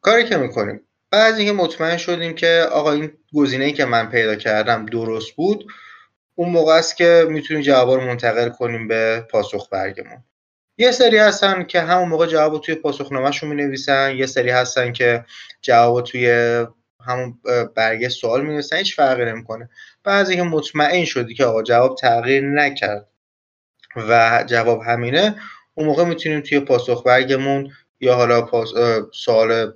کاری 0.00 0.24
که 0.24 0.36
می‌کنیم 0.36 0.80
بعد 1.10 1.34
اینکه 1.34 1.52
مطمئن 1.52 1.96
شدیم 1.96 2.34
که 2.34 2.66
آقا 2.72 2.92
این 2.92 3.12
گزینه‌ای 3.34 3.72
که 3.72 3.84
من 3.84 4.10
پیدا 4.10 4.36
کردم 4.36 4.86
درست 4.86 5.32
بود 5.36 5.72
اون 6.34 6.48
موقع 6.48 6.72
است 6.72 6.96
که 6.96 7.26
می‌تونیم 7.28 7.62
جواب 7.62 7.90
رو 7.90 8.00
منتقل 8.06 8.48
کنیم 8.48 8.88
به 8.88 9.26
پاسخ 9.30 9.68
برگمون. 9.70 10.24
یه 10.78 10.90
سری 10.90 11.18
هستن 11.18 11.64
که 11.64 11.80
همون 11.80 12.08
موقع 12.08 12.26
جواب 12.26 12.60
توی 12.60 12.74
پاسخنامهشون 12.74 13.48
می 13.48 13.62
نویسن 13.62 14.16
یه 14.16 14.26
سری 14.26 14.50
هستن 14.50 14.92
که 14.92 15.24
جواب 15.60 16.04
توی 16.04 16.26
همون 17.06 17.38
برگه 17.74 18.08
سوال 18.08 18.46
می 18.46 18.52
نویسن 18.52 18.76
هیچ 18.76 18.96
فرقی 18.96 19.24
نمی‌کنه. 19.24 19.68
بعضی 20.04 20.36
که 20.36 20.42
مطمئن 20.42 21.04
شدی 21.04 21.34
که 21.34 21.44
آقا 21.44 21.62
جواب 21.62 21.96
تغییر 21.96 22.44
نکرد 22.44 23.08
و 23.96 24.44
جواب 24.46 24.82
همینه 24.82 25.36
اون 25.74 25.86
موقع 25.86 26.04
می‌تونیم 26.04 26.40
توی 26.40 26.60
پاسخ 26.60 27.02
برگمون 27.06 27.72
یا 28.00 28.14
حالا 28.14 28.42
پاس، 28.42 28.68
سوال 29.14 29.72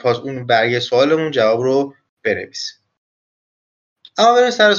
پاس 0.00 0.16
اون 0.16 0.46
برگه 0.46 0.80
سوالمون 0.80 1.30
جواب 1.30 1.60
رو 1.60 1.94
بنویسیم. 2.22 2.76
اما 4.18 4.34
بریم 4.34 4.50
سر 4.50 4.74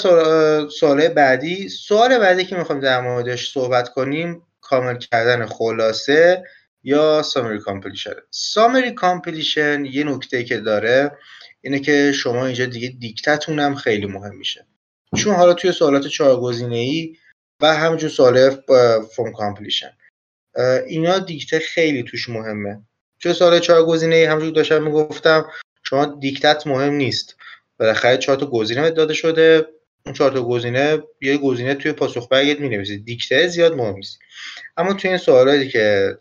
سوال 0.69 1.08
بعدی. 1.08 1.69
سوال 1.69 2.17
بعدی 2.17 2.45
که 2.45 2.56
می‌خوایم 2.56 2.82
در 2.82 3.02
موردش 3.02 3.52
صحبت 3.52 3.89
کنیم 3.89 4.43
کامل 4.62 4.97
کردن 4.97 5.45
خلاصه 5.45 6.43
یا 6.84 7.21
summary 7.21 7.60
completion 7.60 8.12
summary 8.31 8.91
completion 8.91 9.86
یه 9.86 10.04
نکته 10.04 10.43
که 10.43 10.58
داره 10.58 11.17
اینه 11.62 11.80
که 11.80 12.12
شما 12.12 12.45
اینجا 12.45 12.65
دیگه 12.65 12.88
دیکتتون 13.00 13.60
هم 13.60 13.76
خیلی 13.76 14.06
مهم 14.06 14.36
میشه. 14.36 14.65
چون 15.17 15.36
حالا 15.36 15.54
توی 15.54 15.71
سوالات 15.71 16.08
چهار 16.08 16.39
گزینه 16.39 16.76
ای 16.76 17.17
و 17.62 17.76
همینجور 17.76 18.10
سوال 18.10 18.50
form 19.15 19.31
completion 19.38 19.91
اینا 20.88 21.19
دیکته 21.19 21.60
خیلی 21.60 22.04
توش 22.04 22.30
مهمه. 22.30 22.82
توی 23.19 23.34
سوال 23.34 23.60
چهار 23.60 23.86
گزینه 23.86 24.15
ای 24.15 24.26
همونجور 24.26 24.52
داشتم 24.52 24.84
می‌گفتم 24.84 25.45
شما 25.84 26.06
دیکتت 26.06 26.67
مهم 26.67 26.93
نیست. 26.93 27.36
بالاخره 27.79 28.17
چهار 28.17 28.37
تا 28.37 28.45
گزینه 28.45 28.89
داده 28.89 29.13
شده. 29.13 29.65
اون 30.05 30.13
چهار 30.13 30.31
تا 30.31 30.43
گزینه 30.43 31.03
یه 31.21 31.37
گزینه 31.37 31.75
توی 31.75 31.91
پاسخ 31.91 32.27
برگت 32.31 32.59
می‌نویسید 32.59 33.05
دیکته 33.05 33.47
زیاد 33.47 33.73
مهم 33.73 33.95
نیست. 33.95 34.19
اما 34.77 34.93
توی 34.93 35.09
این 35.09 35.17
سوالاتی 35.17 35.69
که 35.69 36.17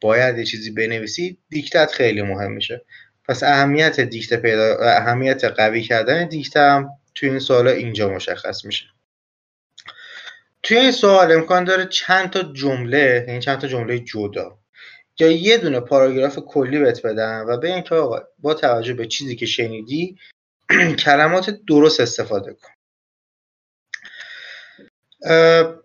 باید 0.00 0.38
یه 0.38 0.44
چیزی 0.44 0.70
بنویسید 0.70 1.38
دیکتت 1.48 1.92
خیلی 1.92 2.22
مهم 2.22 2.52
میشه. 2.52 2.84
پس 3.28 3.42
اهمیت 3.42 4.00
دیکته 4.00 4.36
پیدا 4.36 4.76
اهمیت 4.80 5.44
قوی 5.44 5.82
کردن 5.82 6.28
دیکته 6.28 6.60
هم 6.60 6.90
توی 7.14 7.28
این 7.28 7.38
سوالا 7.38 7.70
اینجا 7.70 8.08
مشخص 8.08 8.64
میشه. 8.64 8.84
توی 10.62 10.76
این 10.76 10.92
سوال 10.92 11.32
امکان 11.32 11.64
داره 11.64 11.86
چند 11.86 12.30
تا 12.30 12.42
جمله 12.42 13.24
یعنی 13.28 13.40
چند 13.40 13.58
تا 13.58 13.66
جمله 13.66 13.98
جدا 13.98 14.58
یا 15.18 15.30
یه 15.30 15.58
دونه 15.58 15.80
پاراگراف 15.80 16.38
کلی 16.38 16.78
بهت 16.78 17.06
بدن 17.06 17.40
و 17.40 17.56
بگن 17.56 17.80
که 17.80 17.94
آقا 17.94 18.20
با 18.38 18.54
توجه 18.54 18.94
به 18.94 19.06
چیزی 19.06 19.36
که 19.36 19.46
شنیدی 19.46 20.18
کلمات 21.04 21.50
درست 21.68 22.00
استفاده 22.00 22.52
کن. 22.54 22.68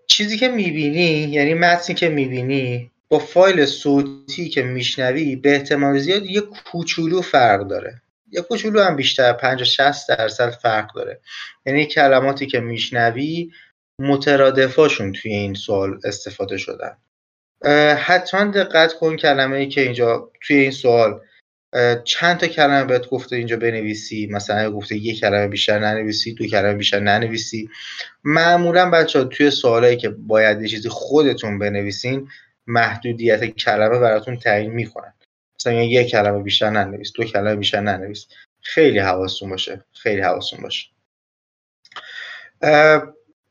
چیزی 0.08 0.38
که 0.38 0.48
می‌بینی 0.48 1.24
یعنی 1.24 1.54
متنی 1.54 1.96
که 1.96 2.10
می‌بینی 2.10 2.92
با 3.10 3.20
فایل 3.20 3.65
صوتی 3.65 4.50
که 4.50 4.63
میشنوی 4.63 5.36
به 5.36 5.52
احتمال 5.52 6.00
زیاد 6.00 6.26
یه 6.26 6.42
کوچولو 6.42 7.22
فرق 7.22 7.68
داره. 7.68 8.02
یه 8.32 8.42
کوچولو 8.42 8.82
هم 8.82 8.96
بیشتر 8.96 9.34
50 9.34 9.63
60 9.63 10.10
درصد 10.10 10.50
فرق 10.50 10.94
داره. 10.96 11.20
یعنی 11.65 11.86
کلماتی 11.86 12.48
که 12.48 12.60
میشنوی 12.60 13.52
مترادفاشون 14.00 15.13
توی 15.13 15.34
این 15.34 15.54
سوال 15.54 16.00
استفاده 16.04 16.58
شدن. 16.58 16.98
حتما 17.96 18.52
دقت 18.52 18.94
کن 18.94 19.15
کلمه 19.15 19.58
ای 19.58 19.68
که 19.68 19.82
اینجا 19.82 20.32
توی 20.42 20.58
این 20.58 20.72
سوال 20.72 21.22
چند 22.04 22.38
تا 22.38 22.48
کلمه 22.48 22.86
بهت 22.86 23.10
گفته 23.10 23.36
اینجا 23.36 23.58
بنویسی؟ 23.58 24.28
مثلا 24.32 24.72
گفته 24.72 24.96
یک 24.96 25.20
کلمه 25.20 25.48
بیشتر 25.48 25.80
ننویسی 25.80 26.34
دو 26.34 26.48
کلمه 26.48 26.74
بیشتر 26.74 27.00
ننویسی. 27.00 27.70
معمولا 28.24 28.90
بچه 28.90 29.20
ها 29.20 29.26
توی 29.26 29.52
سوالایی 29.52 29.98
که 29.98 30.10
باید 30.10 30.62
یه 30.62 30.68
چیزی 30.68 30.90
خودتون 30.90 31.60
بنویسین 31.60 32.30
محدودیت 32.68 33.46
کلمه 33.46 34.00
براتون 34.00 34.38
تعیین 34.38 34.72
می‌کنن. 34.72 35.14
مثلا 35.60 35.74
یک 35.74 36.08
کلمه 36.08 36.44
بیشتر 36.44 36.70
ننویس 36.70 37.12
دو 37.16 37.24
کلمه 37.24 37.56
بیشتر 37.56 37.82
ننویس. 37.82 38.28
خیلی 38.62 39.00
حواستون 39.00 39.50
باشه 39.50 39.86
خیلی 39.94 40.22
حواستون 40.22 40.60
باشه. 40.62 40.88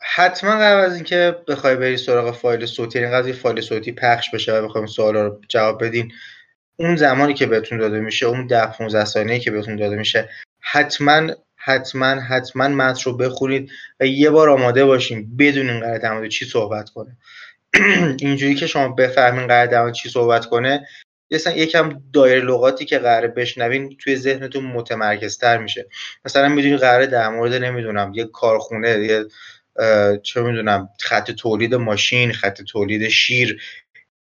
حتما 0.01 0.51
قبل 0.51 0.81
از 0.81 0.95
اینکه 0.95 1.37
بخوای 1.49 1.77
بری 1.77 1.97
سراغ 1.97 2.35
فایل 2.35 2.67
صوتی 2.67 2.99
این 2.99 3.11
قضیه 3.11 3.33
فایل 3.33 3.61
صوتی 3.61 3.93
پخش 3.93 4.31
بشه 4.31 4.53
و 4.53 4.69
بخوایم 4.69 4.87
سوالا 4.87 5.27
رو 5.27 5.41
جواب 5.49 5.85
بدین. 5.85 6.13
اون 6.81 6.97
زمانی 6.97 7.35
که 7.35 7.47
بهتون 7.47 7.79
داده 7.79 8.01
میشه 8.01 8.27
اون 8.27 8.47
ده 8.47 8.67
15 8.67 9.05
ثانیه 9.05 9.39
که 9.39 9.51
بهتون 9.51 9.77
داده 9.77 9.97
میشه 9.97 10.29
حتما 10.61 11.29
حتما 11.57 12.07
حتما 12.07 12.69
متن 12.69 13.01
رو 13.05 13.17
بخونید 13.17 13.71
و 14.01 14.07
یه 14.07 14.31
بار 14.31 14.51
آماده 14.51 14.85
باشین 14.85 15.37
بدونین 15.37 15.81
قرار 15.81 15.99
در 15.99 16.29
چی 16.29 16.45
صحبت 16.45 16.91
کنه. 16.91 17.17
اینجوری 18.21 18.55
که 18.55 18.67
شما 18.67 18.89
بفهمین 18.89 19.47
قرار 19.47 19.67
در 19.67 19.91
چی 19.91 20.09
صحبت 20.09 20.47
کنه 20.47 20.87
مثلا 21.31 21.53
یکم 21.53 22.03
دایر 22.13 22.45
لغاتی 22.45 22.85
که 22.85 22.99
قراره 22.99 23.29
بشنوین 23.29 23.97
توی 23.99 24.17
ذهنتون 24.17 24.65
متمرکزتر 24.65 25.59
میشه. 25.59 25.87
مثلا 26.25 26.49
می‌دونی 26.49 26.77
قراره 26.77 27.07
در 27.07 27.29
مورد 27.29 27.55
نمی‌دونم 27.55 28.13
یه 28.15 28.25
کارخونه 28.25 28.89
یه 28.89 29.25
چه 30.23 30.41
می‌دونم 30.41 30.89
خط 31.01 31.31
تولید 31.31 31.75
ماشین 31.75 32.33
خط 32.33 32.63
تولید 32.63 33.09
شیر 33.09 33.63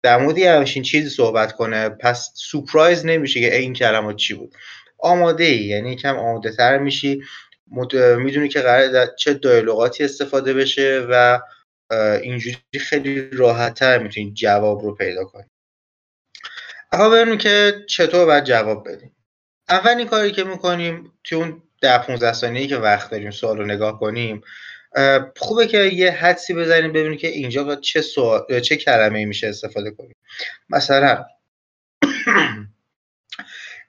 در 0.05 0.17
مورد 0.17 0.37
همچین 0.37 0.83
چیزی 0.83 1.09
صحبت 1.09 1.51
کنه 1.51 1.89
پس 1.89 2.31
سورپرایز 2.35 3.05
نمیشه 3.05 3.39
که 3.39 3.55
این 3.55 3.73
کلمات 3.73 4.15
چی 4.15 4.33
بود. 4.33 4.55
آماده 4.99 5.43
ای 5.43 5.57
یعنی 5.57 5.91
یکم 5.91 6.17
آماده 6.17 6.51
تر 6.51 6.77
میشی 6.77 7.23
می‌دونی 8.17 8.49
که 8.49 8.61
قرار 8.61 9.15
چه 9.15 9.33
دیالوگاتی 9.33 10.03
استفاده 10.03 10.53
بشه 10.53 11.07
و 11.09 11.39
اینجوری 12.21 12.57
خیلی 12.79 13.29
راحت 13.29 13.73
تر 13.73 13.97
می‌تونی 13.97 14.33
جواب 14.33 14.81
رو 14.81 14.95
پیدا 14.95 15.25
کنی. 15.25 15.45
اما 16.91 17.09
ببینیم 17.09 17.37
که 17.37 17.73
چطور 17.89 18.25
باید 18.25 18.43
جواب 18.43 18.89
بدیم؟ 18.89 19.15
اولین 19.69 20.07
کاری 20.07 20.31
که 20.31 20.43
می‌کنیم 20.43 21.11
توی 21.23 21.37
اون 21.37 21.61
ده 21.81 21.97
15 21.97 22.33
ثانیه‌ای 22.33 22.67
که 22.67 22.77
وقت 22.77 23.11
داریم 23.11 23.31
سوال 23.31 23.57
رو 23.57 23.65
نگاه 23.65 23.99
کنیم 23.99 24.41
خوبه 25.37 25.67
که 25.67 25.77
یه 25.77 26.11
حدسی 26.11 26.53
بزنیم 26.53 26.93
ببینیم 26.93 27.17
که 27.17 27.27
اینجا 27.27 27.75
چه 27.75 28.01
سوال 28.01 28.59
چه 28.59 28.75
کلمه 28.75 29.25
میشه 29.25 29.47
استفاده 29.47 29.91
کنیم. 29.91 30.15
مثلا 30.69 31.25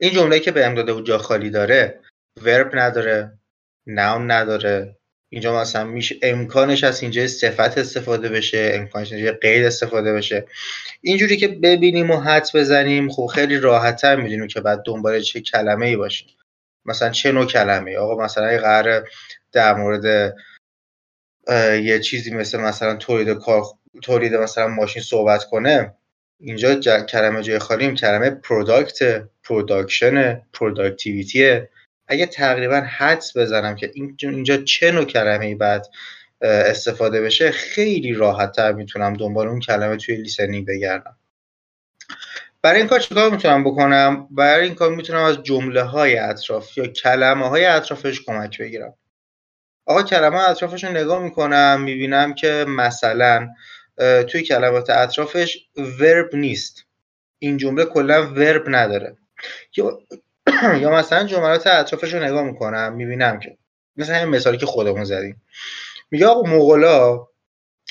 این 0.00 0.12
جمله 0.12 0.40
که 0.40 0.52
بهم 0.52 0.74
داده 0.74 0.92
بود 0.92 1.06
جا 1.06 1.18
خالی 1.18 1.50
داره 1.50 2.00
ورب 2.42 2.70
نداره 2.74 3.38
noun 3.86 4.32
نداره. 4.32 4.96
اینجا 5.28 5.60
مثلا 5.60 5.84
میشه 5.84 6.16
امکانش 6.22 6.84
از 6.84 7.02
اینجا 7.02 7.26
صفت 7.26 7.78
استفاده 7.78 8.28
بشه 8.28 8.70
امکانش 8.74 9.12
اینجا 9.12 9.32
قید 9.42 9.64
استفاده 9.64 10.12
بشه. 10.12 10.46
اینجوری 11.00 11.36
که 11.36 11.48
ببینیم 11.48 12.10
و 12.10 12.20
حدس 12.20 12.48
بزنیم 12.54 13.08
خب 13.08 13.26
خیلی 13.26 13.58
راحتتر 13.58 14.16
می‌دونیم 14.16 14.46
که 14.46 14.60
بعد 14.60 14.82
دنبال 14.86 15.20
چه 15.20 15.40
کلمه 15.40 15.86
ای 15.86 15.96
باشیم. 15.96 16.28
مثلا 16.84 17.10
چه 17.10 17.32
نوع 17.32 17.46
کلمه 17.46 17.96
آقا 17.96 18.24
مثلا 18.24 18.58
قرار 18.58 19.08
در 19.52 19.74
مورد 19.74 20.34
یه 21.82 21.98
چیزی 21.98 22.34
مثل 22.34 22.60
مثلا 22.60 22.96
تولید 22.96 23.38
کار 23.38 23.62
تولید 24.02 24.34
مثلا 24.34 24.68
ماشین 24.68 25.02
صحبت 25.02 25.44
کنه 25.44 25.94
اینجا 26.40 26.74
کلمه 27.00 27.42
جای 27.42 27.58
خالی 27.58 27.94
کلمه 27.94 28.30
product 28.30 29.28
production 29.42 30.42
productivity 30.52 31.60
اگه 32.08 32.26
تقریبا 32.26 32.80
حدس 32.80 33.36
بزنم 33.36 33.76
که 33.76 33.90
اینجا 34.22 34.56
چه 34.56 34.90
نوع 34.92 35.04
کلمه 35.04 35.54
بعد 35.54 35.86
استفاده 36.40 37.20
بشه 37.20 37.50
خیلی 37.50 38.12
راحت 38.12 38.52
تر 38.52 38.72
می‌تونم 38.72 39.14
دنبال 39.14 39.48
اون 39.48 39.60
کلمه 39.60 39.96
توی 39.96 40.16
لیسنینگ 40.16 40.66
بگردم. 40.66 41.16
برای 42.62 42.78
این 42.78 42.88
کار 42.88 43.00
چیکار 43.00 43.30
می‌تونم 43.30 43.64
بکنم؟ 43.64 44.28
برای 44.30 44.64
این 44.64 44.74
کار 44.74 44.94
می‌تونم 44.94 45.22
از 45.22 45.42
جمله 45.42 45.82
های 45.82 46.18
اطراف 46.18 46.78
یا 46.78 46.86
کلمه 46.86 47.48
های 47.48 47.64
اطرافش 47.64 48.20
کمک 48.20 48.58
بگیرم. 48.58 48.94
آقا 49.86 50.02
کلمه 50.02 50.50
اطرافش 50.50 50.84
رو 50.84 50.90
نگاه 50.90 51.22
می‌کنم 51.22 51.80
می‌بینم 51.80 52.34
که 52.34 52.64
مثلا 52.68 53.48
توی 54.28 54.42
کلمات 54.42 54.90
اطرافش 54.90 55.58
ورب 56.00 56.36
نیست. 56.36 56.84
این 57.38 57.56
جمله 57.56 57.84
کلا 57.84 58.26
ورب 58.32 58.64
نداره. 58.68 59.16
یا 60.82 60.90
مثلا 60.90 61.24
جملات 61.24 61.66
اطرافش 61.66 62.14
رو 62.14 62.22
نگاه 62.24 62.42
می‌کنم 62.42 62.92
می‌بینم 62.94 63.40
که. 63.40 63.58
مثلا 63.96 64.16
این 64.16 64.28
مثالی 64.28 64.58
که 64.58 64.66
خودمون 64.66 65.04
زدیم. 65.04 65.42
میگه 66.10 66.26
آقا 66.26 66.50
مغلا 66.50 67.26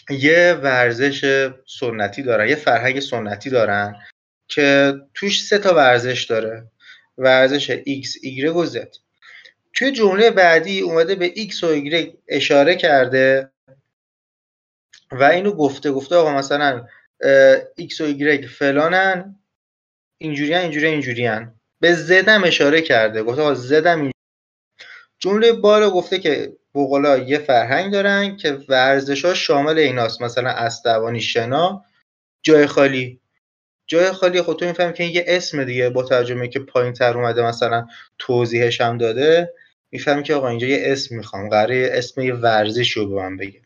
یه 0.09 0.59
ورزش 0.63 1.49
سنتی 1.79 2.23
دارن 2.23 2.49
یه 2.49 2.55
فرهنگ 2.55 2.99
سنتی 2.99 3.49
دارن 3.49 3.95
که 4.47 4.93
توش 5.13 5.43
سه 5.45 5.57
تا 5.57 5.73
ورزش 5.75 6.23
داره. 6.23 6.67
ورزش 7.17 7.75
X, 7.77 8.07
Y 8.23 8.45
و 8.45 8.65
Z. 8.65 8.77
توی 9.75 9.91
جمله 9.91 10.31
بعدی 10.31 10.79
اومده 10.79 11.15
به 11.15 11.29
X 11.29 11.63
و 11.63 11.85
Y 11.85 12.07
اشاره 12.27 12.75
کرده 12.75 13.51
و 15.11 15.23
اینو 15.23 15.51
گفته 15.51 15.91
گفته 15.91 16.15
آقا 16.15 16.33
مثلا 16.33 16.87
X 17.79 18.01
و 18.01 18.13
Y 18.13 18.47
فلانن 18.47 19.39
اینجوری 20.17 20.55
اینجوری 20.55 20.87
اینجوری 20.87 21.29
به 21.79 21.93
زدم 21.93 22.43
اشاره 22.43 22.81
کرده 22.81 23.23
گفته 23.23 23.41
آقا 23.41 23.53
زدم 23.53 24.01
این 24.01 24.11
جمله 25.19 25.51
بالا 25.51 25.89
گفته 25.89 26.19
که 26.19 26.53
بقلا 26.75 27.17
یه 27.17 27.37
فرهنگ 27.37 27.91
دارن 27.93 28.37
که 28.37 28.51
ورزش 28.69 29.25
ها 29.25 29.33
شامل 29.33 29.77
ایناست. 29.77 30.21
مثلا 30.21 30.49
اسدوانی 30.49 31.21
شنا 31.21 31.85
جای 32.43 32.67
خالی. 32.67 33.19
جای 33.87 34.11
خالی 34.11 34.41
خود 34.41 34.59
تو 34.59 34.65
می‌فهمی 34.65 34.93
که 34.93 35.03
یه 35.03 35.25
اسم 35.27 35.63
دیگه 35.63 35.89
با 35.89 36.03
ترجمه 36.03 36.47
که 36.47 36.59
پایین 36.59 36.93
تر 36.93 37.17
اومده 37.17 37.41
مثلا 37.41 37.87
توضیحش 38.17 38.81
هم 38.81 38.97
داده. 38.97 39.53
می‌فهمی 39.95 40.23
که 40.23 40.35
آقا 40.35 40.47
اینجا 40.47 40.67
یه 40.67 40.79
اسم 40.81 41.15
می‌خوام. 41.15 41.49
قراره 41.49 41.89
اسم 41.93 42.21
یه 42.21 42.33
ورزش 42.33 42.91
رو 42.91 43.09
به 43.09 43.15
من 43.15 43.37
بگه. 43.37 43.61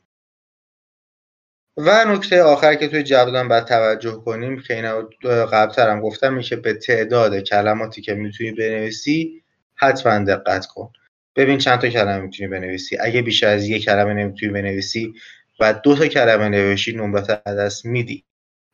و 1.77 2.05
نکته 2.05 2.43
آخر 2.43 2.75
که 2.75 2.87
توی 2.87 3.03
جوابم 3.03 3.47
باید 3.47 3.65
توجه 3.65 4.11
کنیم 4.11 4.61
که 4.61 4.75
اینا 4.75 5.09
قبل 5.23 5.81
هم 5.81 6.01
گفتم 6.01 6.33
میشه 6.33 6.55
به 6.55 6.73
تعداد 6.73 7.39
کلماتی 7.39 8.01
که 8.01 8.13
می‌تونی 8.13 8.51
بنویسی 8.51 9.43
حتما 9.75 10.25
دقت 10.25 10.65
کن. 10.65 10.91
ببین 11.35 11.57
چند 11.57 11.79
تا 11.79 11.89
کلمه 11.89 12.19
می‌تونی 12.19 12.49
بنویسی. 12.49 12.97
اگه 12.99 13.21
بیشتر 13.21 13.47
از 13.47 13.67
یک 13.67 13.85
کلمه 13.85 14.13
نمی‌تونی 14.13 14.51
بنویسی 14.51 15.13
و 15.59 15.73
دو 15.73 15.95
تا 15.95 16.07
کلمه 16.07 16.49
نوشی 16.49 16.93
نمرات 16.93 17.43
دست 17.45 17.85
میدی. 17.85 18.23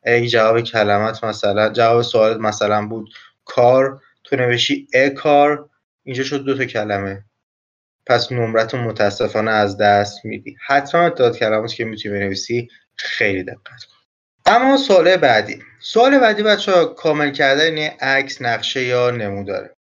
اگه 0.04 0.28
جواب 0.28 0.62
کلمات 0.62 1.24
مثلا 1.24 1.70
جواب 1.70 2.02
سوالت 2.02 2.38
مثلا 2.38 2.88
بود 2.88 3.10
کار 3.46 4.02
تو 4.24 4.36
نوشی 4.36 4.88
ا 4.94 5.10
کار 5.10 5.70
اینجا 6.04 6.24
شد 6.24 6.44
دو 6.44 6.58
تا 6.58 6.66
کلمه. 6.66 7.26
پس 8.08 8.32
نمرت 8.32 8.76
متاسفانه 8.76 9.52
از 9.52 9.78
دست 9.78 10.26
میدی. 10.26 10.58
حتما 10.68 11.10
تعداد 11.10 11.38
کلماتی 11.38 11.76
که 11.76 11.86
می‌تونی 11.86 12.20
بنویسی 12.20 12.68
خیلی 12.96 13.44
دقت 13.44 13.84
کن. 13.84 13.96
اما 14.46 14.78
سوال 14.78 15.18
بعدی. 15.18 15.60
سوال 15.80 16.20
بعدی 16.20 16.44
بچه 16.44 16.72
ها 16.72 16.86
کامل 16.86 17.32
کردن 17.32 17.78
عکس 17.88 18.42
نقشه 18.42 18.84
یا 18.84 19.12
نموداره 19.12 19.76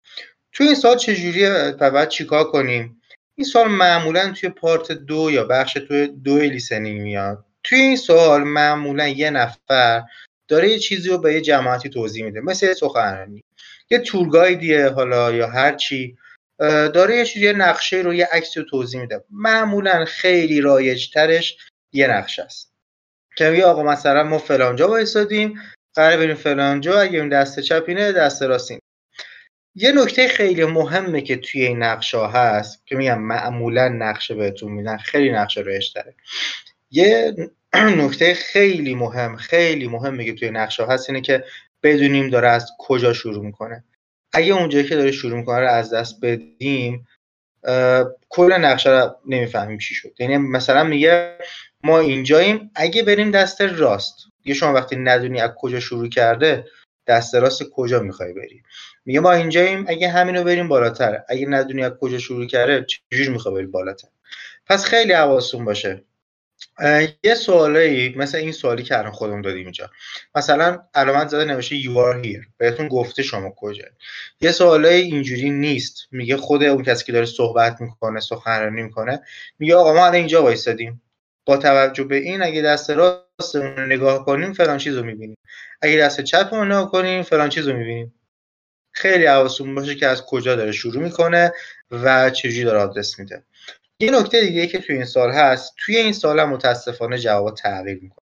توی 0.53 0.65
این 0.65 0.75
سوال 0.75 0.97
چجوریه 0.97 1.49
و 1.79 1.91
بعد 1.91 2.09
چیکار 2.09 2.43
کنیم؟ 2.43 3.01
این 3.35 3.45
سوال 3.45 3.67
معمولا 3.67 4.31
توی 4.31 4.49
پارت 4.49 4.91
دو 4.91 5.29
یا 5.31 5.43
بخش 5.43 5.73
توی 5.73 6.07
دو 6.07 6.37
لیسنینگ 6.37 7.01
میاد. 7.01 7.45
توی 7.63 7.79
این 7.79 7.95
سوال 7.95 8.43
معمولا 8.43 9.07
یه 9.07 9.29
نفر 9.29 10.03
داره 10.47 10.69
یه 10.69 10.79
چیزی 10.79 11.09
رو 11.09 11.17
به 11.17 11.33
یه 11.33 11.41
جماعتی 11.41 11.89
توضیح 11.89 12.25
میده. 12.25 12.41
مثل 12.41 12.73
سخنرانی. 12.73 13.43
یه 13.89 13.99
تورگایدیه 13.99 14.89
حالا 14.89 15.31
یا 15.31 15.47
هر 15.47 15.75
چی. 15.75 16.17
داره 16.67 17.17
یه 17.17 17.25
چیزی 17.25 17.53
نقشه 17.53 17.97
رو 17.97 18.13
یه 18.13 18.25
عکسی 18.31 18.59
رو 18.59 18.65
توضیح 18.65 19.01
میده. 19.01 19.23
معمولا 19.29 20.05
خیلی 20.05 20.61
رایج 20.61 21.09
ترش 21.09 21.57
یه 21.93 22.07
نقشه 22.07 22.43
است. 22.43 22.71
که 23.35 23.49
میگه 23.49 23.65
آقا 23.65 23.83
مثلا 23.83 24.23
ما 24.23 24.37
فلانجا 24.37 24.87
وایسادیم 24.87 25.61
قرار 25.93 26.17
بریم 26.17 26.35
فلانجا 26.35 26.99
اگه 26.99 27.19
این 27.19 27.29
دست 27.29 27.59
چپینه 27.59 28.11
دست 28.11 28.43
راستین 28.43 28.79
یه 29.75 29.91
نکته 29.91 30.27
خیلی 30.27 30.65
مهمه 30.65 31.21
که 31.21 31.35
توی 31.35 31.65
این 31.65 31.83
نقشه 31.83 32.27
هست 32.27 32.87
که 32.87 32.95
میگم 32.95 33.21
معمولا 33.21 33.87
نقشه 33.87 34.35
بهتون 34.35 34.71
میدن 34.71 34.97
خیلی 34.97 35.31
نقشه 35.31 35.63
داره 35.95 36.15
یه 36.91 37.35
نکته 37.73 38.33
خیلی 38.33 38.95
مهم 38.95 39.35
خیلی 39.35 39.87
مهمه 39.87 40.25
که 40.25 40.33
توی 40.33 40.49
نقشه 40.49 40.85
هست 40.85 41.09
اینه 41.09 41.21
که 41.21 41.43
بدونیم 41.83 42.29
داره 42.29 42.47
از 42.47 42.71
کجا 42.79 43.13
شروع 43.13 43.45
می‌کنه. 43.45 43.83
اگه 44.33 44.53
اونجایی 44.53 44.85
که 44.85 44.95
داره 44.95 45.11
شروع 45.11 45.37
می‌کنه 45.37 45.59
رو 45.59 45.69
از 45.69 45.93
دست 45.93 46.15
بدیم 46.21 47.07
کل 48.29 48.53
نقشه 48.53 48.89
رو 48.89 49.15
نمی‌فهمیم 49.25 49.77
چی 49.77 49.95
شد. 49.95 50.11
یعنی 50.19 50.37
مثلا 50.37 50.83
میگه 50.83 51.37
ما 51.83 51.99
اینجاییم 51.99 52.71
اگه 52.75 53.03
بریم 53.03 53.31
دست 53.31 53.61
راست 53.61 54.15
یه 54.45 54.53
شما 54.53 54.73
وقتی 54.73 54.95
ندونی 54.95 55.41
از 55.41 55.51
کجا 55.57 55.79
شروع 55.79 56.09
کرده 56.09 56.65
دست 57.07 57.35
راست 57.35 57.63
کجا 57.69 57.99
می‌خوای 57.99 58.33
بری؟ 58.33 58.63
میگه 59.05 59.19
ما 59.19 59.31
اینجاییم 59.31 59.85
اگه 59.87 60.09
همینو 60.09 60.43
بریم 60.43 60.67
بالاتر. 60.67 61.23
اگه 61.29 61.47
ندونی 61.47 61.83
از 61.83 61.91
کجا 62.01 62.17
شروع 62.17 62.45
کرده 62.45 62.85
چجوری 62.85 63.29
می‌خوای 63.29 63.55
بری 63.55 63.65
بالاتر؟ 63.65 64.07
پس 64.65 64.85
خیلی 64.85 65.13
حواستون 65.13 65.65
باشه. 65.65 66.03
یه 67.23 67.35
سوالی 67.35 68.15
مثل 68.17 68.37
این 68.37 68.51
سوالی 68.51 68.83
که 68.83 68.97
الان 68.97 69.11
خودمون 69.11 69.41
دادیم 69.41 69.63
اینجا. 69.63 69.89
مثلا 70.35 70.79
علامت 70.95 71.27
زده 71.27 71.45
نوشته 71.45 71.81
you 71.81 71.85
are 71.89 72.25
here. 72.25 72.45
بهتون 72.57 72.87
گفته 72.87 73.23
شما 73.23 73.53
کجا. 73.57 73.85
یه 74.41 74.51
سوالی 74.51 74.87
اینجوری 74.87 75.49
نیست. 75.49 76.07
میگه 76.11 76.37
خود 76.37 76.63
اون 76.63 76.83
کسی 76.83 77.05
که 77.05 77.11
داره 77.11 77.25
صحبت 77.25 77.81
می‌کنه 77.81 78.19
سخنرانی 78.19 78.81
می‌کنه 78.81 79.21
میگه 79.59 79.75
آقا 79.75 79.93
ما 79.93 80.01
الان 80.01 80.15
اینجا 80.15 80.43
وایسادیم. 80.43 81.01
با 81.45 81.57
توجه 81.57 82.03
به 82.03 82.15
این 82.15 82.43
اگه 82.43 82.61
دست 82.61 82.89
راست 82.89 83.55
رو 83.55 83.85
نگاه 83.85 84.25
کنیم 84.25 84.53
فلان 84.53 84.77
چیز 84.77 84.97
رو 84.97 85.03
می‌بینیم. 85.03 85.37
اگه 85.81 85.97
دست 85.97 86.21
چپ 86.21 86.53
رو 86.53 86.65
نگاه 86.65 86.91
کنیم 86.91 87.23
فلان 87.23 87.49
چیز 87.49 87.67
رو 87.67 87.77
می‌بینیم. 87.77 88.13
خیلی 88.91 89.25
حواستون 89.25 89.75
باشه 89.75 89.95
که 89.95 90.07
از 90.07 90.25
کجا 90.25 90.55
داره 90.55 90.71
شروع 90.71 91.03
می‌کنه 91.03 91.53
و 91.91 92.29
چجوری 92.29 92.63
داره 92.63 92.79
آدرس 92.79 93.19
میده. 93.19 93.43
یه 94.01 94.11
نکته 94.11 94.41
دیگه 94.41 94.67
که 94.67 94.79
توی 94.79 94.95
این 94.95 95.05
سال 95.05 95.31
هست 95.31 95.73
توی 95.77 95.97
این 95.97 96.13
سال 96.13 96.39
هم 96.39 96.49
متاسفانه 96.49 97.17
جواب 97.17 97.55
تغییر 97.55 97.99
می‌کنه. 98.01 98.25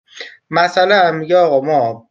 مثلا 0.50 1.12
میگه 1.12 1.37
آقا 1.37 1.61
ما 1.61 2.11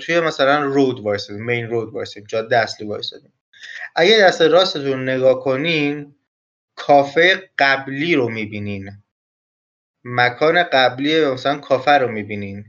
توی 0.00 0.20
مثلا 0.20 0.64
رود 0.64 1.00
وایسادیم 1.00 1.44
مین 1.44 1.66
رود 1.66 1.92
وایسادیم 1.92 2.26
جاده 2.26 2.58
اصلی 2.58 2.86
وایسادیم. 2.86 3.32
اگه 3.96 4.18
دست 4.18 4.42
راستتون 4.42 5.08
نگاه 5.08 5.40
کنین 5.44 6.14
کافه 6.76 7.50
قبلی 7.58 8.14
رو 8.14 8.28
می‌بینین. 8.28 8.90
مکان 10.04 10.62
قبلی 10.62 11.26
مثلا 11.26 11.58
کافه 11.58 11.90
رو 11.90 12.08
می‌بینین. 12.08 12.64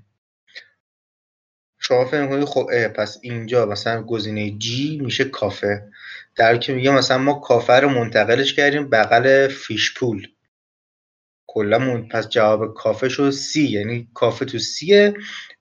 شما 1.79 2.05
فکر 2.05 2.27
کنید 2.27 2.45
خب 2.45 2.87
پس 2.87 3.17
اینجا 3.21 3.65
مثلا 3.65 4.03
گزینه 4.03 4.51
جی 4.51 4.99
میشه 5.03 5.25
کافه. 5.25 5.91
در 6.35 6.57
که 6.57 6.73
میگه 6.73 6.91
مثلا 6.91 7.17
ما 7.17 7.33
کافه 7.33 7.73
رو 7.73 7.89
منتقلش 7.89 8.53
کردیم 8.53 8.89
بغل 8.89 9.47
فیش 9.47 9.93
پول. 9.93 10.27
کلا 11.47 12.07
پس 12.11 12.29
جواب 12.29 12.73
کافه 12.73 13.09
شد 13.09 13.29
سی 13.29 13.67
یعنی 13.67 14.09
کافه 14.13 14.45
تو 14.45 14.59
سیه 14.59 15.13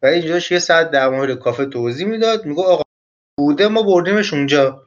و 0.03 0.07
اینجاش 0.07 0.51
یه 0.51 0.59
ساعت 0.59 0.91
در 0.91 1.09
مورد 1.09 1.39
کافه 1.39 1.67
توضیح 1.67 2.07
می‌داد. 2.07 2.47
میگه 2.47 2.63
آقا 2.63 2.83
بوده 3.39 3.69
ما 3.69 3.83
بردیمش 3.83 4.33
اونجا. 4.33 4.83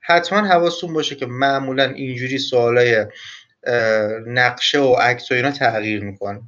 حتما 0.00 0.48
حواستون 0.48 0.92
باشه 0.92 1.14
که 1.16 1.26
معمولا 1.26 1.84
اینجوری 1.84 2.38
سوالای 2.38 3.06
نقشه 4.26 4.78
و 4.78 4.94
عکس 4.94 5.32
و 5.32 5.34
اینا 5.34 5.50
تغییر 5.50 6.04
می‌کنه. 6.04 6.42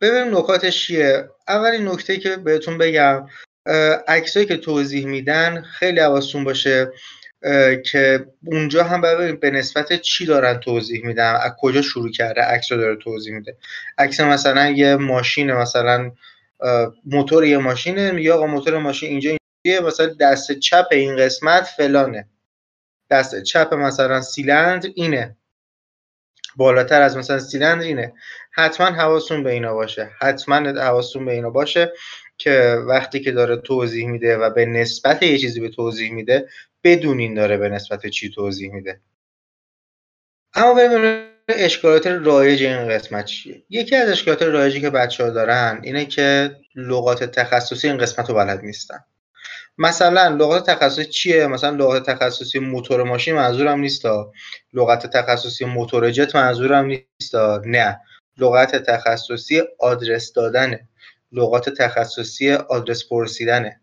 ببینیم 0.00 0.38
نکاتش 0.38 0.86
چیه. 0.86 1.30
اولین 1.48 1.88
نکته 1.88 2.16
که 2.16 2.36
بهتون 2.36 2.78
بگم 2.78 3.26
عکسایی 4.08 4.46
که 4.46 4.56
توضیح 4.56 5.06
میدن 5.06 5.62
خیلی 5.62 6.00
حواستون 6.00 6.44
باشه 6.44 6.92
که 7.84 8.26
اونجا 8.46 8.84
هم 8.84 9.00
ببینیم 9.00 9.36
به 9.36 9.50
نسبت 9.50 9.92
چی 10.00 10.26
دارن 10.26 10.60
توضیح 10.60 11.06
میدن 11.06 11.34
از 11.34 11.52
کجا 11.60 11.82
شروع 11.82 12.10
کرده 12.10 12.40
عکس 12.40 12.72
رو 12.72 12.78
داره 12.78 12.96
توضیح 12.96 13.34
میده. 13.34 13.56
عکس 13.98 14.20
مثلا 14.20 14.70
یه 14.70 14.96
ماشین 14.96 15.52
مثلا 15.52 16.12
موتور 17.06 17.44
یه 17.44 17.58
ماشینه 17.58 18.10
میگه 18.10 18.32
آقا 18.32 18.46
موتور 18.46 18.78
ماشین 18.78 19.10
اینجا 19.10 19.36
اینجا 19.62 19.86
مثلا 19.86 20.06
دست 20.20 20.52
چپ 20.52 20.86
این 20.90 21.16
قسمت 21.16 21.64
فلانه. 21.64 22.28
دست 23.10 23.42
چپ 23.42 23.74
مثلا 23.74 24.20
سیلندر 24.20 24.88
اینه. 24.94 25.36
بالاتر 26.56 27.02
از 27.02 27.16
مثلا 27.16 27.38
سیلندر 27.38 27.84
اینه. 27.84 28.12
حتما 28.50 28.86
حواستون 28.86 29.42
به 29.42 29.50
اینا 29.50 29.74
باشه. 29.74 30.10
حتما 30.20 30.56
حواستون 30.56 31.24
به 31.24 31.32
اینا 31.32 31.50
باشه. 31.50 31.92
که 32.38 32.82
وقتی 32.86 33.20
که 33.20 33.32
داره 33.32 33.56
توضیح 33.56 34.08
میده 34.08 34.36
و 34.36 34.50
به 34.50 34.66
نسبت 34.66 35.22
یه 35.22 35.38
چیزی 35.38 35.60
به 35.60 35.68
توضیح 35.68 36.12
میده 36.12 36.48
بدونین 36.84 37.34
داره 37.34 37.56
به 37.56 37.68
نسبت 37.68 38.06
چی 38.06 38.30
توضیح 38.30 38.72
میده. 38.72 39.00
اما 40.54 40.74
بریم 40.74 41.24
اشکالات 41.48 42.06
رایج 42.06 42.62
این 42.62 42.88
قسمت 42.88 43.24
چیه؟ 43.24 43.62
یکی 43.70 43.96
از 43.96 44.08
اشکالات 44.08 44.42
رایجی 44.42 44.80
که 44.80 44.90
بچه 44.90 45.24
ها 45.24 45.30
دارن 45.30 45.80
اینه 45.82 46.04
که 46.04 46.56
لغات 46.74 47.24
تخصصی 47.24 47.88
این 47.88 47.98
قسمت 47.98 48.28
رو 48.28 48.34
بلد 48.34 48.60
نیستن. 48.64 48.98
مثلا 49.78 50.28
لغات 50.28 50.70
تخصصی 50.70 51.04
چیه؟ 51.04 51.46
مثلا 51.46 51.70
لغات 51.70 52.10
تخصصی 52.10 52.58
موتور 52.58 53.02
ماشین 53.02 53.34
منظورم 53.34 53.80
نیست 53.80 54.04
لغت 54.72 55.06
تخصصی 55.06 55.64
موتور 55.64 56.10
جت 56.10 56.36
منظورم 56.36 56.84
نیست 56.84 57.34
نه. 57.64 58.00
لغت 58.38 58.76
تخصصی 58.76 59.62
آدرس 59.78 60.32
دادنه 60.32 60.88
لغات 61.34 61.68
تخصصی 61.68 62.52
آدرس 62.52 63.08
پرسیدنه. 63.08 63.80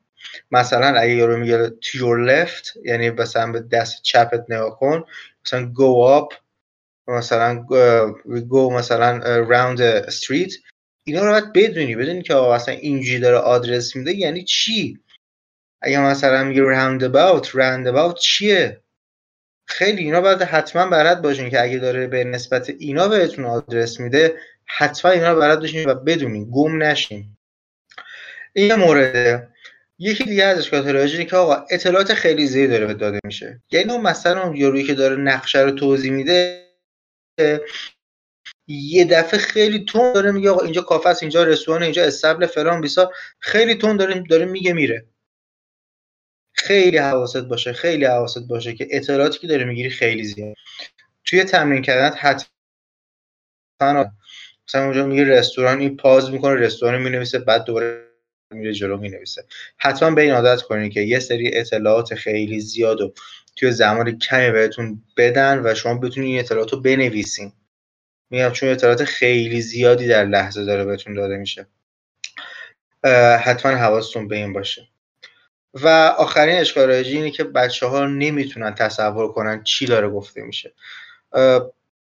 مثلا 0.52 1.00
اگه 1.00 1.16
یارو 1.16 1.38
میگه 1.38 1.68
to 1.68 1.98
your 1.98 2.30
left 2.30 2.86
یعنی 2.86 3.10
مثلا 3.10 3.52
به 3.52 3.60
دست 3.60 4.02
چپت 4.02 4.46
نگاه 4.50 4.80
کن 4.80 5.04
مثلا 5.46 5.74
go 5.74 6.20
up 6.20 6.36
مثلا 7.08 7.66
go 8.50 8.74
مثلا 8.74 9.20
round 9.46 9.78
the 9.78 10.12
street 10.12 10.54
اینا 11.04 11.26
رو 11.26 11.32
باید 11.32 11.54
بدونی 11.54 11.96
بدونی 11.96 12.22
که 12.22 12.34
آقا 12.34 12.56
مثلا 12.56 12.76
اینجوری 12.76 13.20
داره 13.20 13.38
آدرس 13.38 13.96
میده 13.96 14.16
یعنی 14.16 14.44
چی؟ 14.44 15.00
اگه 15.82 16.02
مثلا 16.02 16.44
میگه 16.44 16.62
round 16.62 17.02
about 17.02 17.48
round 17.48 17.88
about 17.94 18.20
چیه؟ 18.20 18.82
خیلی 19.68 20.04
اینا 20.04 20.22
باید 20.22 20.42
حتما 20.42 20.90
بلد 20.90 21.22
باشین 21.22 21.50
که 21.50 21.62
اگه 21.62 21.78
داره 21.78 22.08
به 22.08 22.24
نسبت 22.24 22.70
اینا 22.70 23.08
بهتون 23.08 23.46
آدرس 23.46 24.00
میده 24.00 24.36
حتما 24.66 25.12
اینا 25.12 25.34
رو 25.34 25.40
بلد 25.40 25.60
باشین 25.60 25.90
و 25.90 25.96
بدونین 25.96 26.52
گم 26.52 26.84
نشین. 26.84 27.38
این 28.54 28.76
مورده. 28.76 29.48
یکی 30.00 30.24
دیگه 30.24 30.44
از 30.44 30.58
اشکالات 30.58 31.28
که 31.30 31.36
آقا 31.36 31.66
اطلاعات 31.72 32.14
خیلی 32.14 32.48
زیادی 32.48 32.72
داره 32.72 32.94
داده 32.94 33.20
میشه. 33.24 33.62
یعنی 33.72 33.92
اون 33.92 34.02
مثلا 34.02 34.44
اون 34.44 34.56
یارویی 34.56 34.84
که 34.84 34.94
داره 34.94 35.16
نقشه 35.16 35.60
رو 35.60 35.72
توضیح 35.72 36.12
میده 36.12 36.68
یه 38.68 39.06
دفعه 39.06 39.40
خیلی 39.40 39.86
تون 39.86 40.14
داره 40.14 40.32
میگه 40.32 40.50
آقا 40.50 40.64
اینجا 40.64 40.82
کافه 40.82 41.10
است 41.10 41.24
اینجا 41.24 41.44
رستوران 41.44 41.84
اینجا 41.84 42.06
استبل 42.06 42.46
فلان 42.46 42.82
بیسا 42.82 43.12
خیلی 43.40 43.76
تون 43.76 43.98
داره 43.98 44.24
داره 44.30 44.46
میگه 44.46 44.74
میره. 44.74 45.06
خیلی 46.54 46.98
حواست 46.98 47.38
باشه 47.38 47.74
خیلی 47.74 48.06
حواست 48.06 48.48
باشه 48.48 48.74
که 48.74 48.88
اطلاعاتی 48.92 49.40
که 49.40 49.48
داره 49.48 49.64
می‌گیری 49.64 49.90
خیلی 49.90 50.24
زیاد. 50.24 50.56
توی 51.26 51.44
تمرین 51.44 51.82
کردن 51.82 52.16
حتما 52.18 54.12
مثلا 54.68 54.84
اونجا 54.84 55.06
میگه 55.06 55.24
رستوران 55.24 55.80
این 55.80 55.98
پاز 55.98 56.32
می‌کنه 56.32 56.54
رستوران 56.54 57.02
می‌نویسه 57.02 57.40
بعد 57.40 57.64
دوباره 57.64 58.11
میره 58.52 58.74
جلو 58.74 58.98
می‌نویسه. 58.98 59.46
حتما 59.78 60.12
به 60.12 60.22
این 60.22 60.32
عادت 60.32 60.62
کنید 60.62 60.94
که 60.94 61.02
یه 61.02 61.20
سری 61.20 61.58
اطلاعات 61.58 62.16
خیلی 62.16 62.60
زیاد 62.60 63.02
و 63.02 63.14
توی 63.56 63.72
زمان 63.72 64.20
کمی 64.20 64.52
بهتون 64.52 65.02
بدن 65.18 65.62
و 65.64 65.76
شما 65.76 65.94
بتونید 65.94 66.30
این 66.30 66.40
اطلاعات 66.40 66.74
رو 66.74 66.82
بنویسین. 66.82 67.54
میگم 68.30 68.52
چون 68.52 68.70
اطلاعات 68.70 69.04
خیلی 69.04 69.62
زیادی 69.62 70.08
در 70.08 70.26
لحظه 70.26 70.66
داره 70.66 70.86
بهتون 70.86 71.14
داده 71.14 71.38
میشه. 71.38 71.68
حتما 73.44 73.72
حواستون 73.72 74.28
به 74.28 74.36
این 74.36 74.54
باشه. 74.54 74.88
و 75.74 75.88
آخرین 76.18 76.56
اشکال 76.56 76.92
اینه 76.92 77.32
که 77.32 77.44
بچه 77.44 77.86
ها 77.86 78.06
نمی‌تونن 78.06 78.76
تصور 78.76 79.32
کنن 79.32 79.64
چی 79.64 79.86
داره 79.86 80.10
گفته 80.10 80.42
میشه. 80.42 80.74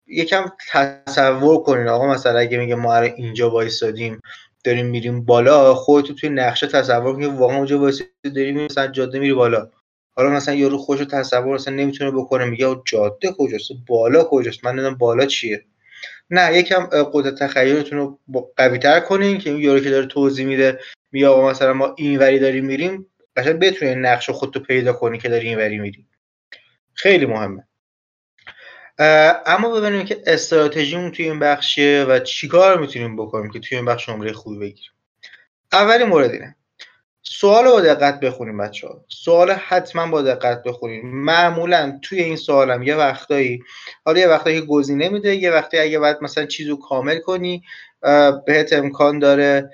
یکم 0.07 0.53
تصور 0.71 1.63
کنین. 1.63 1.89
آقا 1.89 2.07
مثلا 2.07 2.39
اگه 2.39 2.59
میگه 2.59 2.75
ما 2.75 2.97
اینجا 2.97 3.51
وایسادیم 3.51 4.21
داریم 4.65 4.87
میریم 4.87 5.25
بالا 5.25 5.75
خودتو 5.75 6.15
توی 6.15 6.29
نقشه 6.29 6.67
تصور 6.67 7.13
کنی 7.15 7.27
واقعا 7.27 7.57
اونجا 7.57 7.79
وایسادی 7.79 8.11
داریم 8.37 8.65
مثلا 8.65 8.87
جاده 8.87 9.19
میری 9.19 9.33
بالا. 9.33 9.71
حالا 10.11 10.31
مثلا 10.31 10.55
یارو 10.55 10.79
خوشو 10.79 11.05
تصور 11.05 11.55
اصلا 11.55 11.75
نمی‌تونه 11.75 12.11
بکنه 12.11 12.45
میگه 12.45 12.77
جاده 12.85 13.33
کجاست؟ 13.39 13.73
بالا 13.87 14.25
کجاست؟ 14.25 14.65
من 14.65 14.73
نمی‌دونم 14.73 14.95
بالا 14.95 15.27
چیه. 15.27 15.65
نه 16.31 16.59
یکم 16.59 16.87
قدرت 17.13 17.35
تخیلتون 17.35 17.99
رو 17.99 18.19
قوی 18.57 18.79
تر 18.79 19.01
کنین 19.01 19.39
که 19.39 19.51
این 19.51 19.59
یارو 19.61 19.81
که 19.81 19.91
داره 19.91 20.07
توضیح 20.07 20.47
میده 20.47 20.81
میگه 21.13 21.29
آقا 21.29 21.51
مثلا 21.51 21.73
ما 21.73 21.95
اینوری 21.99 22.39
داریم 22.39 22.65
میریم 22.65 23.07
قشنگ 23.37 23.59
بتونی 23.59 23.95
نقش 23.95 24.31
خودتو 24.31 24.61
پیدا 24.61 24.93
کنی 24.93 25.19
که 25.19 25.29
داری 25.29 25.49
اینوری 25.49 25.79
میری. 25.79 26.07
خیلی 26.95 27.27
مهمه. 27.27 27.65
اما 29.47 29.81
ببینیم 29.81 30.05
که 30.07 30.23
استراتژیمون 30.27 31.11
توی 31.13 31.25
این 31.25 31.39
بخشیه 31.39 32.05
و 32.09 32.19
چیکار 32.19 32.81
می‌تونیم 32.81 33.17
بکنیم 33.17 33.51
که 33.51 33.61
توی 33.61 33.79
این 33.79 33.87
بخش 33.87 34.09
نمره 34.09 34.33
خوبی 34.33 34.59
بگیریم. 34.59 34.91
اولین 35.73 36.07
مورد 36.07 36.31
اینه. 36.31 36.57
سوال 37.23 37.65
با 37.65 37.81
دقت 37.81 38.21
بخونیم 38.21 38.59
بچه 38.59 38.89
ها 38.89 39.05
سوال 39.09 39.51
حتما 39.51 40.07
با 40.07 40.23
دقت 40.23 40.63
بخونیم. 40.63 41.07
معمولا 41.07 41.99
توی 42.03 42.23
این 42.23 42.37
سوال 42.37 42.71
هم 42.71 42.83
یه 42.83 42.97
وقتایی 42.97 43.63
حالا 44.05 44.21
یه 44.21 44.29
وقتایی 44.29 44.61
گزینه 44.61 45.09
میده 45.09 45.37
یه 45.37 45.51
وقتی 45.51 45.79
اگه 45.79 45.99
باید 45.99 46.17
مثلا 46.21 46.47
چیزو 46.47 46.77
کامل 46.77 47.19
کنی 47.19 47.63
بهت 48.47 48.73
امکان 48.73 49.19
داره 49.19 49.71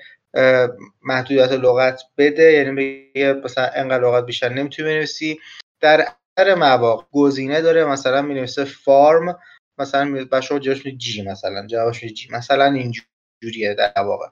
محدودیت 1.03 1.51
لغت 1.51 2.01
بده 2.17 2.51
یعنی 2.51 2.71
بگه 2.71 3.33
مثلا 3.33 3.69
انقدر 3.75 4.03
لغت 4.03 4.25
بیشتر 4.25 4.49
نمی‌تونی 4.49 4.89
بنویسی. 4.89 5.39
در 5.81 6.07
مواقع 6.39 7.03
گزینه 7.11 7.61
داره 7.61 7.85
مثلا 7.85 8.21
می‌نویسه 8.21 8.65
فارم 8.65 9.39
مثلا 9.77 10.25
بچه‌ها 10.31 10.59
جاش 10.59 10.83
جی 10.87 11.21
مثلا 11.21 11.67
جوابش 11.67 12.05
جی. 12.05 12.29
مثلا 12.31 12.65
اینجوریه 12.65 13.73
در 13.73 13.93
واقع. 13.97 14.27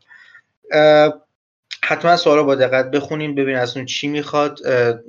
حتما 1.84 2.18
سوال 2.18 2.44
با 2.44 2.56
دقت 2.56 2.92
بخونیم 2.92 3.36
ببین 3.36 3.56
از 3.56 3.78
اون 3.78 3.86
چی 3.86 4.08
می‌خواد 4.08 4.60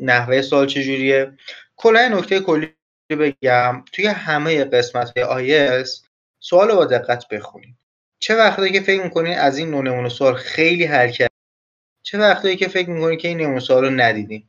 نحوه 0.01 0.43
سوال 0.43 0.67
چجوریه. 0.67 1.33
کلا 1.77 2.09
نکته 2.09 2.41
کلی 2.41 2.73
بگم 3.11 3.85
توی 3.93 4.07
همه 4.07 4.65
قسمت 4.65 5.19
های 5.19 5.25
آیس 5.25 6.03
سوال 6.41 6.75
با 6.75 6.85
دقت 6.85 7.29
بخونیم. 7.29 7.79
چه 8.19 8.37
وقتی 8.37 8.73
که 8.73 8.81
فکر 8.81 9.03
می‌کنین 9.03 9.39
از 9.39 9.59
این 9.59 9.71
نوع 9.71 9.83
سوال 10.09 10.35
خیلی 10.35 10.87
کرد؟ 11.13 11.31
چه 12.03 12.19
وقتی 12.19 12.57
که 12.57 12.69
فکر 12.69 12.91
می‌کنین 12.91 13.19
که 13.19 13.29
این 13.29 13.41
نمونه 13.41 13.61
سوال 13.61 13.85
رو 13.85 13.91
ندیدین 13.91 14.49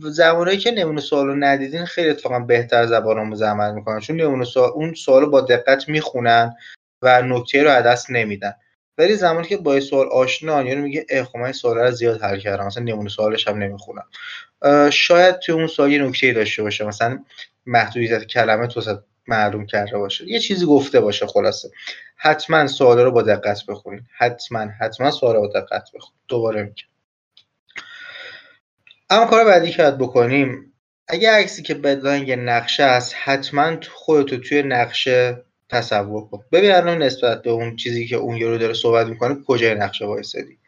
زمانی 0.00 0.56
که 0.56 0.70
نمونه 0.70 1.00
سوال 1.00 1.26
رو 1.26 1.34
ندیدین 1.34 1.84
خیلی 1.84 2.10
اتفاقا 2.10 2.38
بهتر 2.38 2.86
زبان 2.86 3.18
آموز 3.18 3.42
عمل 3.42 3.74
می‌کنن. 3.74 4.00
چون 4.00 4.20
نمونه 4.20 4.44
سوال 4.44 4.70
اون 4.70 4.94
سوال 4.94 5.26
با 5.26 5.40
دقت 5.40 5.88
می‌خونن 5.88 6.56
و 7.02 7.22
نکته 7.22 7.62
رو 7.62 7.82
دست 7.82 8.10
نمیدن. 8.10 8.54
ولی 8.98 9.14
زمانی 9.14 9.46
که 9.46 9.56
با 9.56 9.80
سوال 9.80 10.08
آشنا 10.08 10.62
یعنی 10.62 10.80
میگه 10.80 11.06
اه 11.08 11.24
خب 11.24 11.36
من 11.36 11.52
سوال 11.52 11.78
رو 11.78 11.90
زیاد 11.90 12.22
حل 12.22 12.38
کردم 12.38 12.66
مثلا 12.66 12.82
نمونه 12.82 13.08
سوالش 13.08 13.48
هم 13.48 13.58
نمی‌خونم. 13.58 14.04
شاید 14.90 15.38
توی 15.38 15.54
اون 15.54 15.66
سوال 15.66 15.92
یه 15.92 16.02
نکته 16.02 16.32
داشته 16.32 16.62
باشه 16.62 16.84
مثلا 16.84 17.24
محدودیت 17.66 18.24
کلمه 18.24 18.66
تو 18.66 18.98
معلوم 19.26 19.66
کرده 19.66 19.98
باشه. 19.98 20.24
یه 20.28 20.38
چیزی 20.38 20.66
گفته 20.66 21.00
باشه 21.00 21.26
خلاصه. 21.26 21.70
حتما 22.16 22.66
سوال 22.66 22.98
رو 23.00 23.10
با 23.10 23.22
دقت 23.22 23.66
بخونید 23.68 24.02
حتما 24.16 24.66
حتما 24.80 25.10
سوال 25.10 25.34
رو 25.34 25.40
با 25.40 25.46
دقت 25.60 25.88
بخونید 25.94 26.20
دوباره 26.28 26.62
میگم. 26.62 26.93
اما 29.10 29.26
کار 29.26 29.44
بعدی 29.44 29.70
که 29.70 29.82
باید 29.82 29.98
بکنیم 29.98 30.74
اگه 31.08 31.30
عکسی 31.30 31.62
که 31.62 31.74
بدلاین 31.74 32.28
یه 32.28 32.36
نقشه 32.36 32.82
است 32.82 33.14
حتما 33.24 33.76
خودتو 33.92 34.36
توی 34.36 34.62
نقشه 34.62 35.44
تصور 35.68 36.28
کن. 36.28 36.44
ببین 36.52 36.70
الان 36.70 37.02
نسبت 37.02 37.42
به 37.42 37.50
اون 37.50 37.76
چیزی 37.76 38.06
که 38.06 38.16
اون 38.16 38.36
یورو 38.36 38.58
داره 38.58 38.74
صحبت 38.74 39.06
می‌کنه 39.06 39.36
کجای 39.46 39.74
نقشه 39.74 40.04
وایسادی؟ 40.04 40.58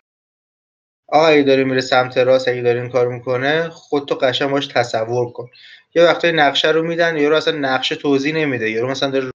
آقا 1.09 1.26
اگه 1.26 1.43
داره 1.43 1.64
میره 1.64 1.80
سمت 1.80 2.18
راست 2.18 2.49
اگه 2.49 2.62
داره 2.62 2.80
این 2.80 2.91
کار 2.91 3.09
می‌کنه 3.09 3.68
خودتو 3.68 4.14
قشنگ 4.14 4.51
باش 4.51 4.66
تصور 4.66 5.32
کن. 5.32 5.49
یه 5.95 6.03
وقتای 6.03 6.32
نقشه 6.32 6.70
رو 6.70 6.82
میدن 6.82 7.16
یارو 7.16 7.37
اصلا 7.37 7.59
نقشه 7.59 7.95
توضیح 7.95 8.34
نمیده. 8.34 8.70
یارو 8.70 8.91
مثلا 8.91 9.11
داره 9.11 9.30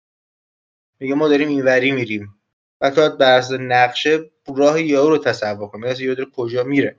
میگه 0.99 1.15
ما 1.15 1.27
داریم 1.27 1.47
اینوری 1.47 1.91
میریم. 1.91 2.35
تو 2.95 3.09
بر 3.09 3.41
نقشه 3.51 4.19
راه 4.57 4.81
یارو 4.81 5.09
رو 5.09 5.17
تصور 5.17 5.67
کن 5.67 5.79
مثلا 5.79 6.03
یارو 6.03 6.15
داره 6.15 6.29
کجا 6.35 6.63
میره. 6.63 6.95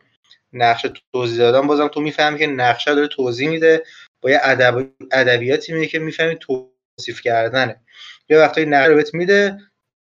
نقشه 0.52 0.92
توضیح 1.12 1.38
دادن 1.38 1.66
بازم 1.66 1.88
تو 1.88 2.00
می‌فهمی 2.00 2.38
که 2.38 2.46
نقشه 2.46 2.94
داره 2.94 3.08
توضیح 3.08 3.48
میده. 3.48 3.84
با 4.20 4.30
یه 4.30 4.40
ادب... 4.42 4.88
ادبیاتی 5.12 5.72
میگه 5.72 5.86
که 5.86 5.98
می‌فهمی 5.98 6.38
توصیف 6.38 7.20
کردنه. 7.20 7.80
یه 8.28 8.38
وقتایی 8.38 8.66
نقشه 8.66 8.88
رو 8.88 8.94
بهت 8.94 9.14
میده 9.14 9.58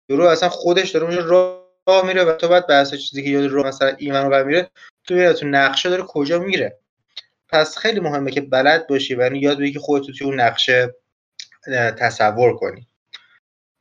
یارو 0.09 0.25
اصلا 0.25 0.49
خودش 0.49 0.89
داره 0.89 1.05
اونجا 1.05 1.21
راه 1.87 2.05
میره 2.07 2.23
و 2.23 2.33
تو 2.35 2.47
بعد 2.47 2.67
بحث 2.67 2.93
چیزی 2.93 3.23
که 3.23 3.29
یاد 3.29 3.45
رو 3.45 3.67
مثلا 3.67 3.93
ایمن 3.97 4.25
رو 4.25 4.45
میره 4.45 4.69
تو 5.03 5.33
تو 5.33 5.47
نقشه 5.47 5.89
داره 5.89 6.03
کجا 6.03 6.39
میره 6.39 6.79
پس 7.49 7.77
خیلی 7.77 7.99
مهمه 7.99 8.31
که 8.31 8.41
بلد 8.41 8.87
باشی 8.87 9.15
و 9.15 9.35
یاد 9.35 9.57
بگیری 9.57 9.73
که 9.73 9.79
خودت 9.79 10.05
توی 10.05 10.27
اون 10.27 10.39
نقشه 10.39 10.95
تصور 11.97 12.57
کنی. 12.57 12.87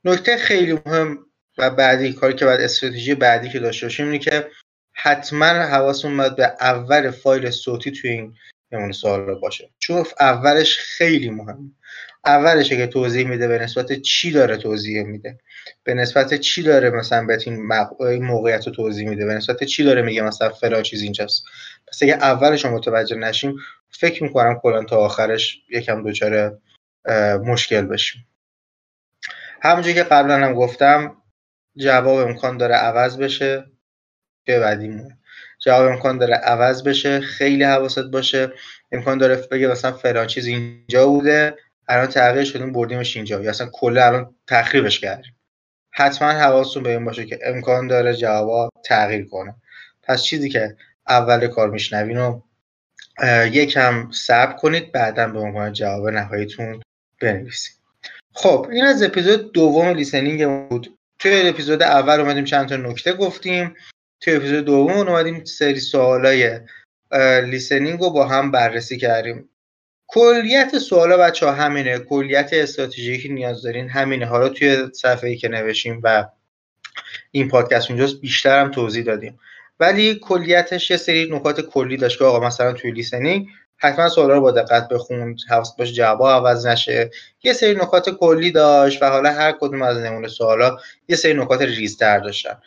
نکته 0.04 0.36
خیلی 0.36 0.72
مهم 0.86 1.26
و 1.58 1.70
بعدی 1.70 2.12
کاری 2.12 2.34
که 2.34 2.44
بعد 2.44 2.60
استراتژی 2.60 3.14
بعدی 3.14 3.48
که 3.48 3.58
داشته 3.58 3.86
باشیم 3.86 4.06
اینه 4.06 4.18
که 4.18 4.50
حتما 4.92 5.46
حواسمون 5.46 6.16
باید 6.16 6.36
به 6.36 6.56
اول 6.60 7.10
فایل 7.10 7.50
صوتی 7.50 7.90
توی 7.90 8.10
این 8.10 8.34
نمونه 8.72 8.92
سوال 8.92 9.34
باشه. 9.34 9.70
چون 9.78 10.04
اولش 10.20 10.78
خیلی 10.78 11.30
مهم 11.30 11.74
اولشه 12.24 12.76
که 12.76 12.86
توضیح 12.86 13.28
میده 13.28 13.48
به 13.48 13.58
نسبت 13.58 13.92
چی 13.92 14.30
داره 14.30 14.56
توضیح 14.56 15.02
میده؟ 15.02 15.38
به 15.84 15.94
نسبت 15.94 16.34
چی 16.34 16.62
داره 16.62 16.90
مثلا 16.90 17.26
به 17.26 17.38
این 18.00 18.24
موقعیت 18.24 18.66
رو 18.66 18.72
توضیح 18.72 19.08
میده؟ 19.08 19.26
به 19.26 19.34
نسبت 19.34 19.64
چی 19.64 19.84
داره 19.84 20.02
میگه 20.02 20.22
مثلا 20.22 20.48
فلان 20.50 20.82
چیز 20.82 21.02
اینجاست؟ 21.02 21.44
پس 21.88 22.02
اگه 22.02 22.14
اولش 22.14 22.64
متوجه 22.64 23.16
نشیم 23.16 23.56
فکر 23.90 24.22
می‌کنم 24.22 24.58
کلا 24.62 24.84
تا 24.84 24.96
آخرش 24.96 25.62
یکم 25.70 26.10
دچار 26.10 26.58
مشکل 27.44 27.86
بشیم. 27.86 28.26
همونجوری 29.62 29.94
که 29.94 30.02
قبلا 30.02 30.34
هم 30.34 30.54
گفتم 30.54 31.16
جواب 31.76 32.28
امکان 32.28 32.56
داره 32.56 32.74
عوض 32.74 33.18
بشه. 33.18 33.64
بعدیمونه 34.46 35.18
جواب 35.64 35.92
امکان 35.92 36.18
داره 36.18 36.34
عوض 36.34 36.82
بشه 36.82 37.20
خیلی 37.20 37.64
حواست 37.64 37.98
باشه. 37.98 38.52
امکان 38.92 39.18
داره 39.18 39.36
بگه 39.36 39.68
مثلا 39.68 39.92
فلان 39.92 40.26
چیز 40.26 40.46
اینجا 40.46 41.06
بوده 41.06 41.56
الان 41.88 42.06
تغییر 42.06 42.44
شدیم 42.44 42.72
بردیمش 42.72 43.16
اینجا. 43.16 43.42
یا 43.42 43.50
اصلا 43.50 43.68
کلا 43.72 44.06
الان 44.06 44.34
تخریبش 44.46 45.00
کردیم. 45.00 45.36
حتما 45.90 46.28
حواستون 46.28 46.82
به 46.82 46.90
این 46.90 47.04
باشه 47.04 47.26
که 47.26 47.38
امکان 47.44 47.86
داره 47.86 48.14
جواب 48.14 48.70
تغییر 48.84 49.28
کنه. 49.28 49.54
پس 50.02 50.22
چیزی 50.22 50.48
که 50.48 50.76
اول 51.08 51.46
کار 51.46 51.70
میشنوین 51.70 52.16
رو 52.16 52.42
یکم 53.52 54.10
صبر 54.10 54.52
کنید 54.52 54.92
بعدا 54.92 55.28
به 55.28 55.38
عنوان 55.38 55.72
جواب 55.72 56.08
نهاییتون 56.08 56.82
بنویسید. 57.20 57.76
خب 58.32 58.68
این 58.72 58.84
از 58.84 59.02
اپیزود 59.02 59.52
دوم 59.52 59.88
لیسنینگ 59.88 60.68
بود. 60.68 60.98
توی 61.18 61.48
اپیزود 61.48 61.82
اول 61.82 62.20
اومدیم 62.20 62.44
چند 62.44 62.68
تا 62.68 62.76
نکته 62.76 63.12
گفتیم. 63.12 63.74
توی 64.22 64.36
اپیزود 64.36 64.64
دوم 64.64 64.90
اومدیم 64.90 65.44
سری 65.44 65.80
سوالای 65.80 66.60
لیسنینگ 67.44 68.00
رو 68.00 68.10
با 68.10 68.26
هم 68.26 68.50
بررسی 68.50 68.96
کردیم. 68.96 69.48
کلیت 70.06 70.78
سوالا 70.78 71.16
بچه 71.16 71.46
ها 71.46 71.52
همینه. 71.52 71.98
کلیت 71.98 72.50
استراتژی 72.52 73.18
که 73.18 73.28
نیاز 73.28 73.62
دارین 73.62 73.88
همینه 73.88 74.26
حالا 74.26 74.48
توی 74.48 74.88
صفحه 74.94 75.30
ای 75.30 75.36
که 75.36 75.48
نوشیم 75.48 76.00
و 76.04 76.28
این 77.30 77.48
پادکست 77.48 77.90
اونجاست 77.90 78.20
بیشتر 78.20 78.60
هم 78.60 78.70
توضیح 78.70 79.04
دادیم. 79.04 79.38
ولی 79.80 80.14
کلیتش 80.14 80.90
یه 80.90 80.96
سری 80.96 81.28
نکات 81.30 81.60
کلی 81.60 81.96
داشت 81.96 82.18
که 82.18 82.24
آقا 82.24 82.46
مثلا 82.46 82.72
توی 82.72 82.90
لیسنینگ 82.90 83.46
حتما 83.76 84.08
سوالا 84.08 84.34
رو 84.34 84.40
با 84.40 84.50
دقت 84.50 84.88
بخوند 84.88 85.38
حواس 85.48 85.76
باش 85.76 85.92
جواب 85.92 86.46
عوض 86.46 86.66
نشه. 86.66 87.10
یه 87.42 87.52
سری 87.52 87.74
نکات 87.74 88.10
کلی 88.10 88.50
داشت 88.50 89.02
و 89.02 89.06
حالا 89.06 89.32
هر 89.32 89.52
کدوم 89.52 89.82
از 89.82 89.98
نمونه 89.98 90.28
سوالا 90.28 90.76
یه 91.08 91.16
سری 91.16 91.34
نکات 91.34 91.62
ریزتر 91.62 92.18
داشتن. 92.18 92.58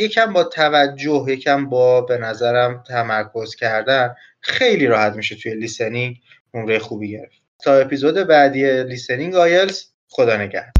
یکم 0.00 0.32
با 0.32 0.44
توجه 0.44 1.24
یکم 1.28 1.68
با 1.68 2.00
به 2.00 2.18
نظرم 2.18 2.84
تمرکز 2.88 3.54
کردن 3.54 4.14
خیلی 4.40 4.86
راحت 4.86 5.12
میشه 5.12 5.36
توی 5.36 5.54
لیسنینگ 5.54 6.16
نمره 6.54 6.78
خوبی 6.78 7.10
گرفت. 7.10 7.42
تا 7.62 7.74
اپیزود 7.74 8.14
بعدی 8.14 8.82
لیسنینگ 8.82 9.34
آیلز 9.34 9.84
خدا 10.08 10.36
نگهدار. 10.36 10.79